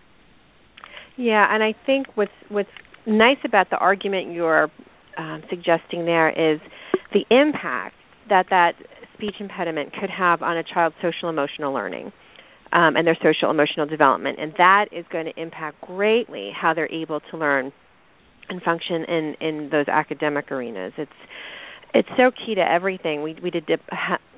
[1.17, 2.71] Yeah, and I think what's what's
[3.07, 4.71] nice about the argument you're
[5.17, 6.61] um, suggesting there is
[7.13, 7.95] the impact
[8.29, 8.75] that that
[9.15, 12.13] speech impediment could have on a child's social emotional learning
[12.73, 16.93] um, and their social emotional development, and that is going to impact greatly how they're
[16.93, 17.73] able to learn
[18.49, 20.93] and function in in those academic arenas.
[20.97, 21.11] It's
[21.95, 23.23] it's so key to everything.
[23.23, 23.65] We we did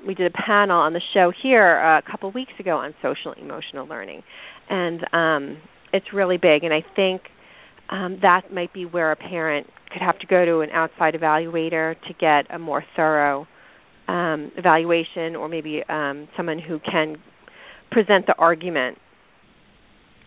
[0.05, 3.33] we did a panel on the show here uh, a couple weeks ago on social
[3.33, 4.23] emotional learning,
[4.69, 5.57] and um,
[5.93, 6.63] it's really big.
[6.63, 7.23] And I think
[7.89, 11.95] um, that might be where a parent could have to go to an outside evaluator
[12.07, 13.47] to get a more thorough
[14.07, 17.17] um, evaluation, or maybe um, someone who can
[17.91, 18.97] present the argument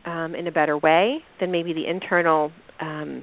[0.05, 3.23] um, in a better way than maybe the internal um,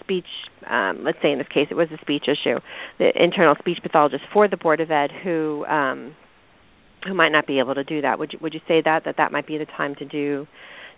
[0.00, 0.26] speech.
[0.68, 2.58] Um, let's say in this case, it was a speech issue.
[2.98, 6.14] The internal speech pathologist for the board of ed who um,
[7.06, 8.18] who might not be able to do that.
[8.18, 10.46] Would you would you say that that that might be the time to do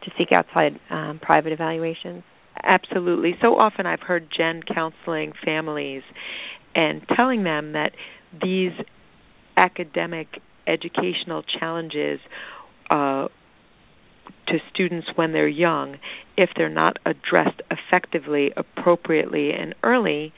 [0.04, 2.22] to seek outside um, private evaluations?
[2.62, 3.34] Absolutely.
[3.42, 6.02] So often I've heard Jen counseling families
[6.74, 7.92] and telling them that
[8.42, 8.72] these
[9.56, 10.28] academic
[10.66, 12.20] educational challenges
[12.90, 13.28] uh,
[14.48, 15.96] to students when they're young,
[16.36, 20.32] if they're not addressed effectively, appropriately, and early,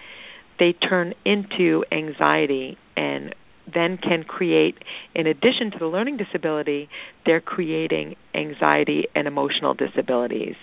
[0.58, 3.34] they turn into anxiety and
[3.72, 4.76] then can create,
[5.14, 6.88] in addition to the learning disability,
[7.24, 10.54] they're creating anxiety and emotional disabilities.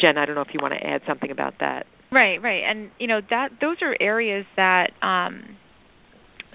[0.00, 1.86] Jen, I don't know if you want to add something about that.
[2.10, 5.56] Right, right, and you know that those are areas that um,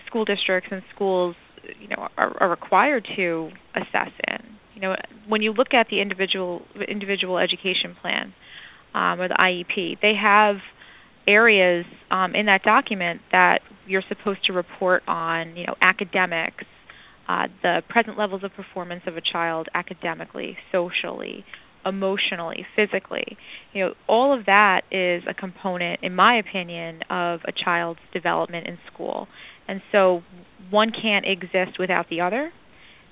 [0.05, 1.35] school districts and schools
[1.79, 4.57] you know are, are required to assess in.
[4.75, 4.95] You know,
[5.27, 8.33] when you look at the individual individual education plan
[8.93, 10.57] um, or the IEP, they have
[11.27, 15.55] areas um, in that document that you're supposed to report on.
[15.55, 16.65] You know, academics,
[17.27, 21.43] uh, the present levels of performance of a child academically, socially,
[21.85, 23.37] emotionally, physically.
[23.73, 28.67] You know, all of that is a component, in my opinion, of a child's development
[28.67, 29.27] in school.
[29.67, 30.21] And so
[30.69, 32.51] one can't exist without the other.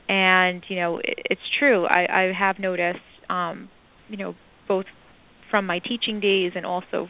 [0.08, 1.86] And you know, it, it's true.
[1.86, 3.00] I, I have noticed,
[3.30, 3.70] um,
[4.10, 4.36] you know,
[4.68, 4.86] both
[5.52, 7.08] from my teaching days and also,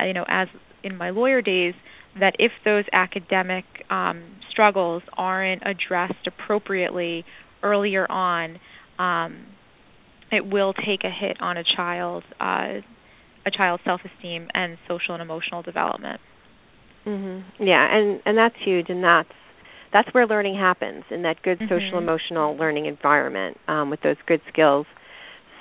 [0.00, 0.48] uh, you know, as
[0.82, 1.74] in my lawyer days,
[2.20, 7.24] that if those academic um, struggles aren't addressed appropriately
[7.62, 8.58] earlier on,
[8.98, 9.46] um,
[10.30, 12.80] it will take a hit on a child, uh,
[13.46, 16.20] a child's self-esteem and social and emotional development.
[17.08, 17.44] Mhm.
[17.58, 19.32] Yeah, and and that's huge, and that's
[19.92, 21.74] that's where learning happens in that good mm-hmm.
[21.74, 24.86] social emotional learning environment um, with those good skills.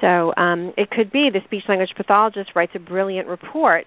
[0.01, 3.85] So um, it could be the speech language pathologist writes a brilliant report,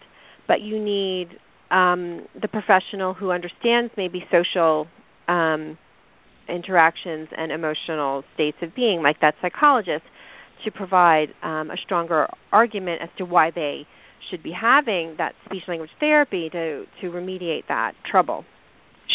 [0.48, 1.28] but you need
[1.70, 4.86] um, the professional who understands maybe social
[5.28, 5.78] um,
[6.48, 10.02] interactions and emotional states of being, like that psychologist,
[10.64, 13.86] to provide um, a stronger argument as to why they
[14.30, 18.44] should be having that speech language therapy to to remediate that trouble.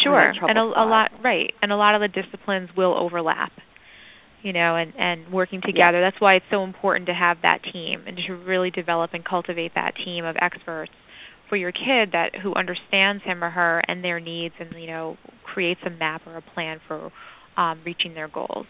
[0.04, 3.52] Sure, trouble and a, a lot right, and a lot of the disciplines will overlap.
[4.42, 6.02] You know, and and working together.
[6.02, 9.74] That's why it's so important to have that team and to really develop and cultivate
[9.74, 10.92] that team of experts
[11.50, 15.18] for your kid that who understands him or her and their needs, and you know,
[15.44, 17.12] creates a map or a plan for
[17.58, 18.68] um, reaching their goals.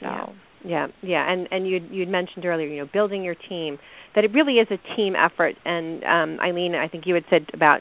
[0.00, 0.06] So.
[0.06, 0.26] Yeah.
[0.64, 3.78] Yeah, yeah, and and you you'd mentioned earlier, you know, building your team.
[4.14, 5.54] That it really is a team effort.
[5.64, 7.80] And um, Eileen, I think you had said about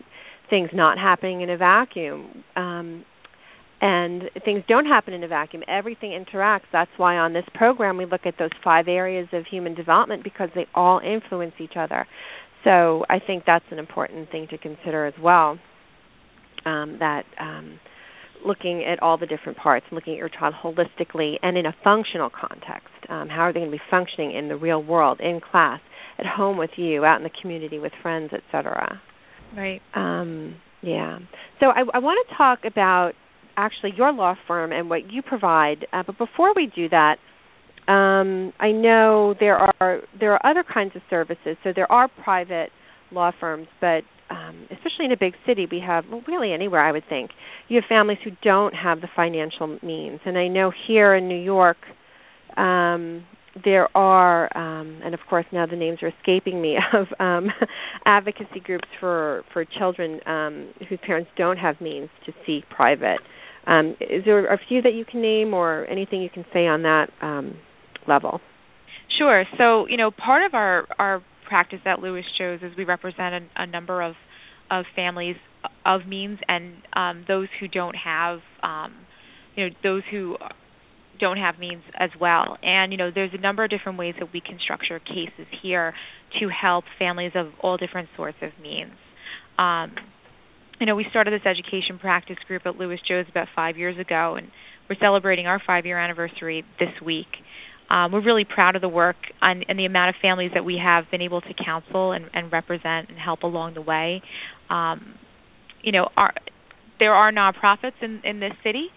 [0.49, 2.44] things not happening in a vacuum.
[2.56, 3.06] Um,
[3.80, 5.64] and things don't happen in a vacuum.
[5.68, 6.66] Everything interacts.
[6.72, 10.49] That's why on this program we look at those five areas of human development because
[10.56, 12.08] they all influence each other.
[12.64, 15.60] So I think that's an important thing to consider as well.
[16.66, 17.80] Um, that um,
[18.45, 22.30] looking at all the different parts, looking at your child holistically and in a functional
[22.30, 22.89] context.
[23.09, 25.80] Um, how are they going to be functioning in the real world, in class,
[26.19, 29.01] at home with you, out in the community with friends, etc.
[29.55, 29.81] Right.
[29.95, 31.19] Um, yeah.
[31.59, 33.14] So I, I want to talk about
[33.55, 35.85] actually your law firm and what you provide.
[35.91, 37.18] Uh, but before we do that,
[37.91, 41.57] um, I know there are there are other kinds of services.
[41.64, 42.69] So there are private
[43.11, 46.91] law firms, but um, especially in a big city, we have well, really anywhere I
[46.91, 47.32] would think
[47.68, 50.20] you have families who don't have the financial means.
[50.26, 51.78] And I know here in New York,
[52.56, 53.26] um,
[53.64, 57.48] there are, um, and of course now the names are escaping me of um,
[58.06, 63.20] advocacy groups for for children um, whose parents don't have means to seek private.
[63.66, 66.84] Um, is there a few that you can name, or anything you can say on
[66.84, 67.58] that um,
[68.08, 68.40] level?
[69.18, 69.44] Sure.
[69.58, 73.64] So you know, part of our our practice that Lewis Johs is we represent a,
[73.64, 74.15] a number of
[74.69, 75.38] of families
[75.86, 78.94] of means and um, those who don't have, um,
[79.56, 80.36] you know, those who
[81.19, 82.57] don't have means as well.
[82.61, 85.94] And you know, there's a number of different ways that we can structure cases here
[86.40, 88.91] to help families of all different sorts of means.
[89.57, 89.95] Um,
[90.80, 94.36] you know, we started this education practice group at Lewis Johs about five years ago,
[94.38, 94.48] and
[94.90, 97.28] we're celebrating our five-year anniversary this week.
[97.89, 100.80] Um, we're really proud of the work and, and, the amount of families that we
[100.84, 104.22] have been able to counsel and, and represent and help along the way.
[104.69, 105.15] Um,
[105.81, 106.34] you know, our,
[106.99, 108.88] there are nonprofits in, in this city.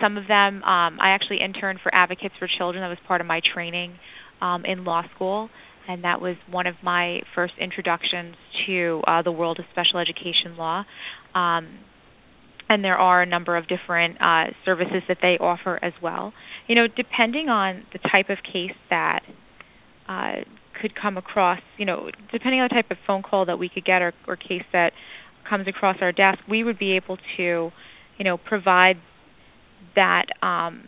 [0.00, 2.82] Some of them, um, I actually interned for Advocates for Children.
[2.82, 3.94] That was part of my training
[4.40, 5.50] um, in law school,
[5.86, 8.34] and that was one of my first introductions
[8.66, 10.84] to uh, the world of special education law.
[11.34, 11.68] Um,
[12.70, 16.32] and there are a number of different uh, services that they offer as well.
[16.70, 19.22] You know, depending on the type of case that
[20.08, 20.44] uh,
[20.80, 23.84] could come across, you know, depending on the type of phone call that we could
[23.84, 24.92] get or, or case that
[25.48, 27.72] comes across our desk, we would be able to,
[28.18, 28.98] you know, provide
[29.96, 30.84] that um,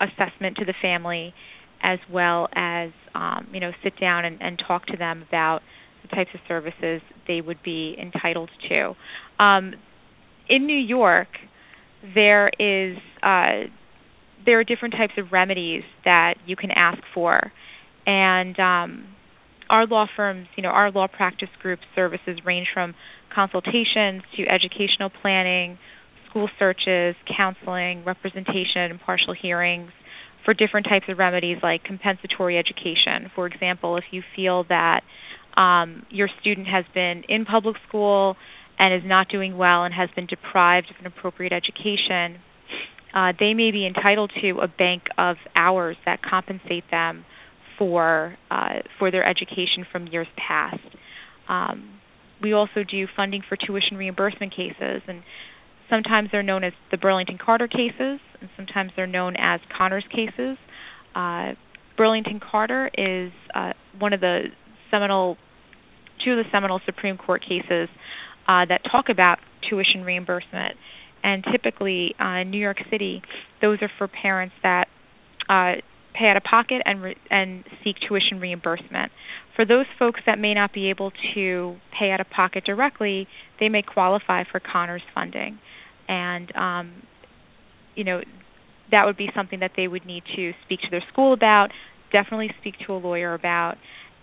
[0.00, 1.34] assessment to the family
[1.82, 5.58] as well as, um, you know, sit down and, and talk to them about
[6.02, 8.94] the types of services they would be entitled to.
[9.42, 9.74] Um,
[10.48, 11.26] in New York,
[12.14, 13.70] there is uh,
[14.44, 17.52] there are different types of remedies that you can ask for,
[18.06, 19.06] and um,
[19.68, 22.94] our law firms, you know, our law practice group services range from
[23.34, 25.78] consultations to educational planning,
[26.28, 29.90] school searches, counseling, representation, and partial hearings
[30.44, 33.30] for different types of remedies like compensatory education.
[33.34, 35.02] For example, if you feel that
[35.56, 38.36] um, your student has been in public school
[38.78, 42.40] and is not doing well and has been deprived of an appropriate education,
[43.14, 47.24] uh, they may be entitled to a bank of hours that compensate them
[47.78, 50.80] for uh, for their education from years past.
[51.48, 52.00] Um,
[52.42, 55.22] we also do funding for tuition reimbursement cases, and
[55.88, 60.56] sometimes they're known as the Burlington Carter cases, and sometimes they're known as Connors cases.
[61.14, 61.52] Uh,
[61.96, 64.44] Burlington Carter is uh, one of the
[64.90, 65.36] seminal,
[66.24, 67.88] two of the seminal Supreme Court cases
[68.48, 69.38] uh, that talk about
[69.68, 70.76] tuition reimbursement.
[71.22, 73.22] And typically, uh, in New York City,
[73.60, 74.88] those are for parents that
[75.48, 75.80] uh,
[76.18, 79.12] pay out of pocket and re- and seek tuition reimbursement.
[79.56, 83.26] For those folks that may not be able to pay out of pocket directly,
[83.58, 85.58] they may qualify for Connors funding,
[86.08, 87.02] and um,
[87.94, 88.20] you know
[88.90, 91.68] that would be something that they would need to speak to their school about,
[92.12, 93.76] definitely speak to a lawyer about,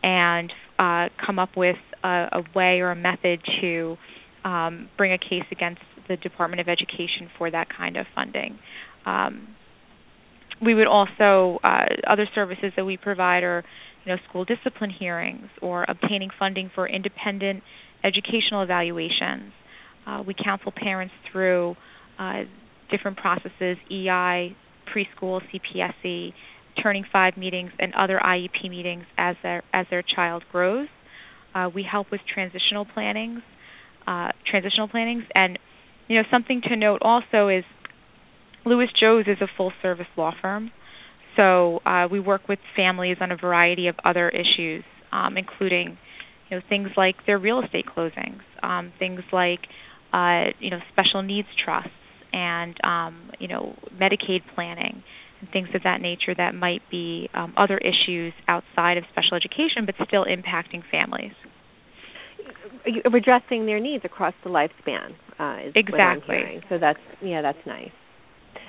[0.04, 3.98] and uh, come up with a, a way or a method to
[4.44, 8.58] um, bring a case against the Department of Education for that kind of funding.
[9.06, 9.56] Um,
[10.62, 13.64] we would also uh, other services that we provide are
[14.06, 17.64] you know school discipline hearings or obtaining funding for independent
[18.04, 19.52] educational evaluations.
[20.06, 21.76] Uh, we counsel parents through
[22.18, 22.44] uh,
[22.90, 24.56] different processes, EI,
[24.88, 26.34] preschool, CPSE,
[26.82, 30.88] Turning Five meetings, and other IEP meetings as their as their child grows.
[31.54, 33.42] Uh, we help with transitional plannings,
[34.06, 35.58] uh, transitional plannings, and
[36.08, 37.64] you know something to note also is
[38.66, 40.72] Lewis Johs is a full service law firm,
[41.36, 45.98] so uh, we work with families on a variety of other issues, um, including
[46.50, 49.60] you know things like their real estate closings, um, things like
[50.14, 51.92] uh, you know special needs trusts,
[52.34, 55.04] and um, you know Medicaid planning
[55.40, 59.86] and things of that nature that might be um, other issues outside of special education,
[59.86, 61.34] but still impacting families.
[63.06, 66.62] Addressing their needs across the lifespan uh, is exactly.
[66.70, 67.92] So that's yeah, that's nice.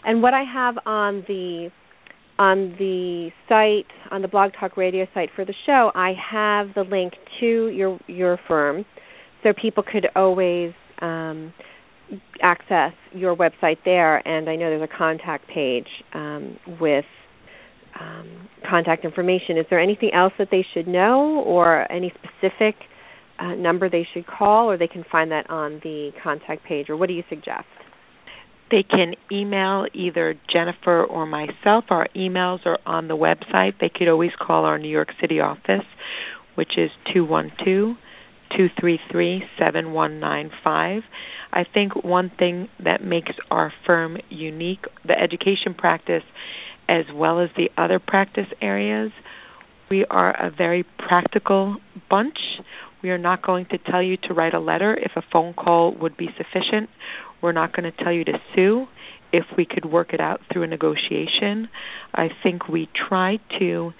[0.05, 1.71] And what I have on the
[2.39, 6.83] on the site on the Blog Talk Radio site for the show, I have the
[6.83, 8.85] link to your your firm,
[9.43, 11.53] so people could always um,
[12.43, 14.27] access your website there.
[14.27, 17.05] And I know there's a contact page um, with
[18.01, 19.59] um, contact information.
[19.59, 22.77] Is there anything else that they should know, or any specific
[23.39, 26.89] uh, number they should call, or they can find that on the contact page?
[26.91, 27.67] Or what do you suggest?
[28.71, 31.85] They can email either Jennifer or myself.
[31.89, 33.75] Our emails are on the website.
[33.81, 35.87] They could always call our New York City office,
[36.55, 37.97] which is 212
[38.57, 41.03] 233 7195.
[41.53, 46.23] I think one thing that makes our firm unique, the education practice,
[46.89, 49.13] as well as the other practice areas,
[49.91, 51.77] we are a very practical
[52.11, 52.39] bunch.
[53.03, 55.95] We are not going to tell you to write a letter if a phone call
[55.95, 56.91] would be sufficient.
[57.41, 58.87] We're not going to tell you to sue
[59.33, 61.69] if we could work it out through a negotiation.
[62.15, 63.93] I think we try to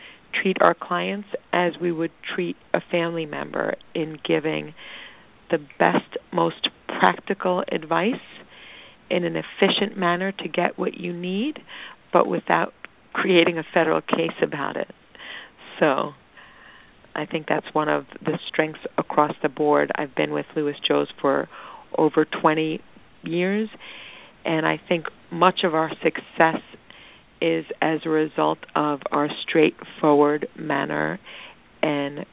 [0.43, 4.75] treat our clients as we would treat a family member in giving
[5.51, 8.15] the best, most practical advice
[9.11, 11.59] in an efficient manner to get what you need,
[12.13, 12.75] but without
[13.13, 14.89] creating a federal case about it.
[15.81, 16.13] So
[17.19, 19.91] I think that's one of the strengths across the board.
[19.97, 21.49] I've been with Lewis Johs for
[21.97, 22.81] over 20
[23.25, 23.69] years,
[24.45, 26.63] and I think much of our success
[27.41, 31.19] is as a result of our straightforward manner
[31.83, 32.25] and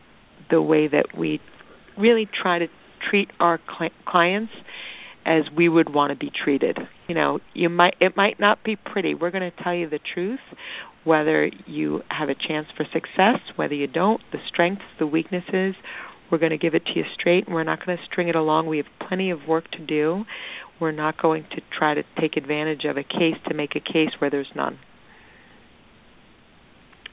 [0.52, 1.40] the way that we
[1.98, 2.68] really try to
[3.10, 4.54] treat our cl- clients
[5.26, 6.78] as we would want to be treated.
[7.08, 9.16] You know, you might it might not be pretty.
[9.16, 10.40] We're going to tell you the truth
[11.04, 15.76] whether you have a chance for success, whether you don't, the strengths, the weaknesses.
[16.32, 18.36] We're going to give it to you straight and we're not going to string it
[18.36, 18.68] along.
[18.68, 20.26] We have plenty of work to do.
[20.82, 24.10] We're not going to try to take advantage of a case to make a case
[24.20, 24.80] where there's none.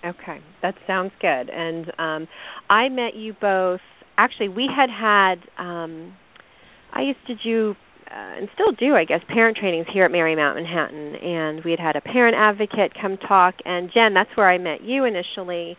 [0.05, 1.48] Okay, that sounds good.
[1.48, 2.28] And um,
[2.68, 3.80] I met you both.
[4.16, 5.36] Actually, we had had.
[5.62, 6.14] Um,
[6.93, 7.76] I used to do
[8.12, 11.80] uh, and still do, I guess, parent trainings here at Marymount Manhattan, and we had
[11.80, 13.55] had a parent advocate come talk.
[13.64, 15.78] And Jen, that's where I met you initially,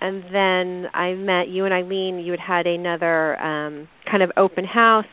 [0.00, 2.20] and then I met you and Eileen.
[2.20, 5.06] You had had another um, kind of open house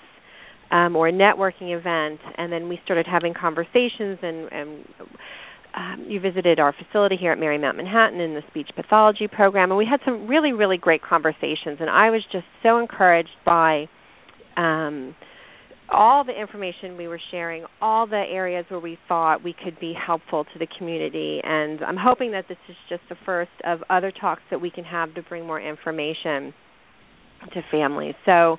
[0.69, 4.51] um, or a networking event, and then we started having conversations and.
[4.51, 4.85] and
[5.71, 9.77] um, you visited our facility here at Marymount Manhattan in the speech pathology program, and
[9.77, 11.77] we had some really, really great conversations.
[11.79, 13.87] And I was just so encouraged by
[14.57, 15.15] um,
[15.91, 19.93] all the information we were sharing, all the areas where we thought we could be
[19.93, 21.41] helpful to the community.
[21.43, 24.83] And I'm hoping that this is just the first of other talks that we can
[24.83, 26.53] have to bring more information
[27.53, 28.15] to families.
[28.25, 28.57] So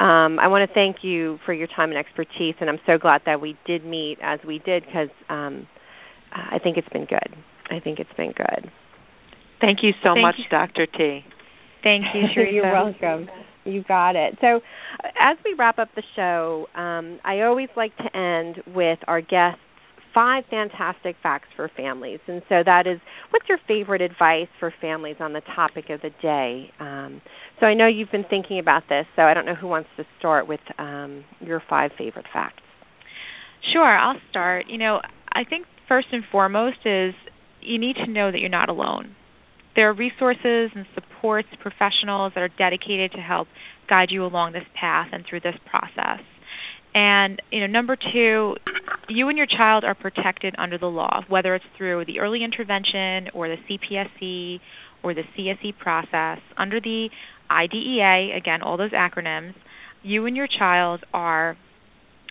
[0.00, 3.22] um, I want to thank you for your time and expertise, and I'm so glad
[3.26, 5.66] that we did meet as we did because um,
[6.32, 7.36] I think it's been good.
[7.70, 8.70] I think it's been good.
[9.60, 10.44] Thank you so Thank much, you.
[10.50, 10.86] Dr.
[10.86, 11.20] T.
[11.82, 12.52] Thank you, Teresa.
[12.52, 13.28] You're welcome.
[13.70, 14.36] You got it.
[14.40, 14.60] So,
[15.20, 19.60] as we wrap up the show, um, I always like to end with our guests
[20.14, 22.20] five fantastic facts for families.
[22.26, 26.10] And so that is what's your favorite advice for families on the topic of the
[26.22, 26.70] day?
[26.80, 27.20] Um,
[27.58, 30.04] so I know you've been thinking about this, so I don't know who wants to
[30.18, 32.62] start with um, your five favorite facts.
[33.72, 34.66] Sure, I'll start.
[34.68, 35.00] You know,
[35.32, 37.14] I think first and foremost is
[37.60, 39.14] you need to know that you're not alone.
[39.76, 43.48] There are resources and supports, professionals that are dedicated to help
[43.88, 46.20] guide you along this path and through this process.
[46.94, 48.56] And you know, number two,
[49.08, 53.30] you and your child are protected under the law, whether it's through the early intervention
[53.32, 54.60] or the CPSE
[55.02, 56.38] or the CSE process.
[56.56, 57.08] Under the
[57.50, 59.54] IDEA, again, all those acronyms,
[60.02, 61.56] you and your child are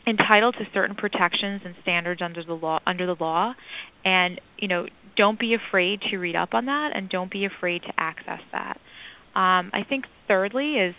[0.10, 3.54] entitled to certain protections and standards under the law under the law.
[4.04, 4.88] And you know
[5.18, 8.80] don't be afraid to read up on that and don't be afraid to access that.
[9.36, 10.96] Um, i think thirdly is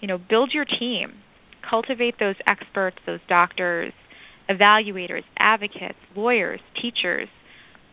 [0.00, 1.14] you know build your team.
[1.68, 3.92] Cultivate those experts those doctors
[4.50, 7.28] evaluators advocates lawyers teachers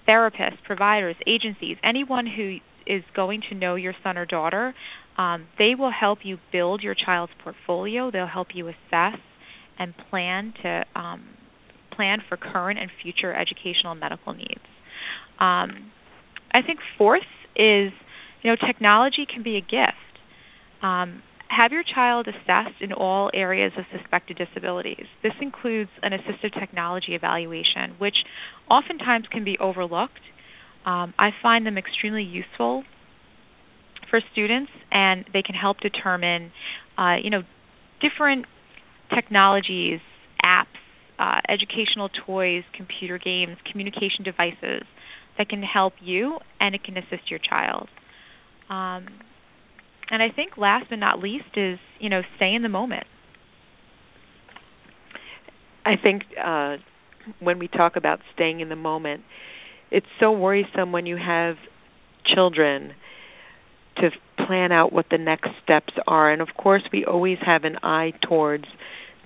[0.08, 4.74] therapists providers agencies anyone who is going to know your son or daughter.
[5.18, 8.12] Um, they will help you build your child's portfolio.
[8.12, 9.20] They'll help you assess
[9.80, 11.24] and plan to um,
[11.92, 14.68] plan for current and future educational and medical needs.
[15.40, 15.92] Um,
[16.54, 17.22] I think fourth
[17.56, 17.92] is
[18.42, 19.98] you know technology can be a gift.
[20.82, 25.06] Um, have your child assessed in all areas of suspected disabilities.
[25.22, 28.16] This includes an assistive technology evaluation, which
[28.70, 30.22] oftentimes can be overlooked.
[30.86, 32.84] Um, I find them extremely useful
[34.10, 36.52] for students, and they can help determine,
[36.98, 37.44] uh, you know,
[38.02, 38.46] different
[39.14, 40.00] technologies,
[40.44, 40.66] apps,
[41.20, 44.84] uh, educational toys, computer games, communication devices
[45.38, 47.88] that can help you and it can assist your child.
[48.70, 49.06] Um,
[50.10, 53.06] and I think last but not least is you know stay in the moment.
[55.86, 56.78] I think uh,
[57.40, 59.24] when we talk about staying in the moment,
[59.90, 61.56] it's so worrisome when you have
[62.26, 62.94] children
[63.98, 64.10] to
[64.46, 66.32] plan out what the next steps are.
[66.32, 68.66] And of course, we always have an eye towards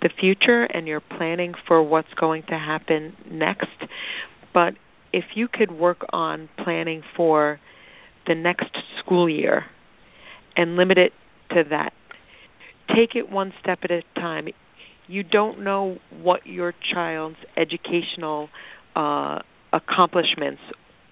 [0.05, 3.65] the future and you're planning for what's going to happen next.
[4.53, 4.75] But
[5.11, 7.59] if you could work on planning for
[8.27, 8.69] the next
[8.99, 9.65] school year
[10.55, 11.11] and limit it
[11.49, 11.91] to that,
[12.89, 14.47] take it one step at a time.
[15.07, 18.49] You don't know what your child's educational
[18.95, 19.39] uh,
[19.73, 20.61] accomplishments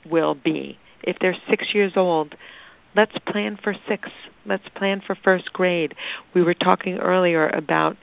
[0.06, 0.78] will be.
[1.02, 2.36] If they're six years old,
[2.96, 4.10] let's plan for six.
[4.46, 5.96] Let's plan for first grade.
[6.36, 7.98] We were talking earlier about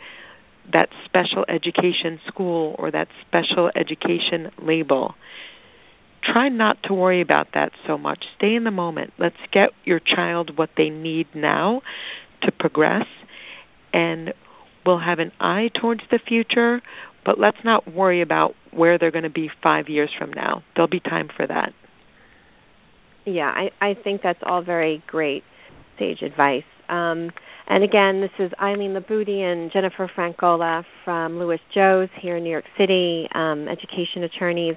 [0.72, 5.14] that special education school or that special education label.
[6.22, 8.24] Try not to worry about that so much.
[8.36, 9.12] Stay in the moment.
[9.18, 11.82] Let's get your child what they need now
[12.42, 13.06] to progress,
[13.92, 14.32] and
[14.84, 16.82] we'll have an eye towards the future,
[17.24, 20.62] but let's not worry about where they're going to be five years from now.
[20.74, 21.72] There'll be time for that.
[23.24, 25.44] Yeah, I, I think that's all very great
[25.98, 26.64] sage advice.
[26.88, 27.30] Um,
[27.70, 32.50] and again, this is Eileen Libutti and Jennifer Frankola from Lewis Johs here in New
[32.50, 34.74] York City, um, education attorneys.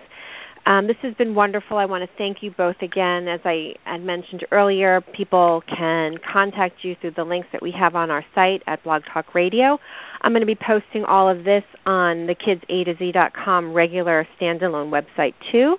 [0.68, 1.78] Um, this has been wonderful.
[1.78, 3.28] I want to thank you both again.
[3.28, 7.96] As I had mentioned earlier, people can contact you through the links that we have
[7.96, 9.80] on our site at Blog Talk Radio.
[10.22, 15.78] I'm going to be posting all of this on the KidsAtoZ.com regular standalone website too.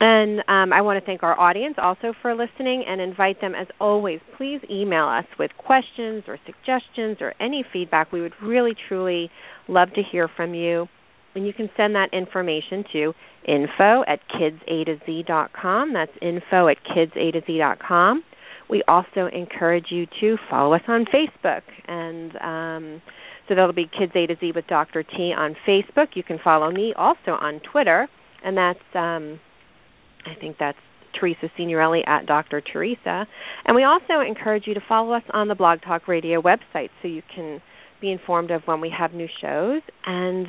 [0.00, 3.68] And um, I want to thank our audience also for listening and invite them, as
[3.80, 8.12] always, please email us with questions or suggestions or any feedback.
[8.12, 9.30] We would really, truly
[9.68, 10.88] love to hear from you.
[11.34, 13.12] And you can send that information to
[13.46, 15.92] info at KidsAtoZ.com.
[15.92, 18.24] That's info at KidsAtoZ.com.
[18.70, 21.62] We also encourage you to follow us on Facebook.
[21.86, 23.02] And um,
[23.48, 25.02] so that'll be Kids A to Z with Dr.
[25.02, 26.08] T on Facebook.
[26.14, 28.08] You can follow me also on Twitter,
[28.44, 28.78] and that's.
[28.94, 29.40] Um,
[30.26, 30.78] I think that's
[31.18, 32.60] Teresa Signorelli at Dr.
[32.60, 33.26] Teresa.
[33.66, 37.08] And we also encourage you to follow us on the Blog Talk Radio website so
[37.08, 37.60] you can
[38.00, 39.82] be informed of when we have new shows.
[40.04, 40.46] And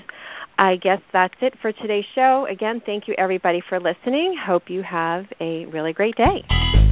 [0.58, 2.48] I guess that's it for today's show.
[2.50, 4.36] Again, thank you everybody for listening.
[4.46, 6.85] Hope you have a really great day.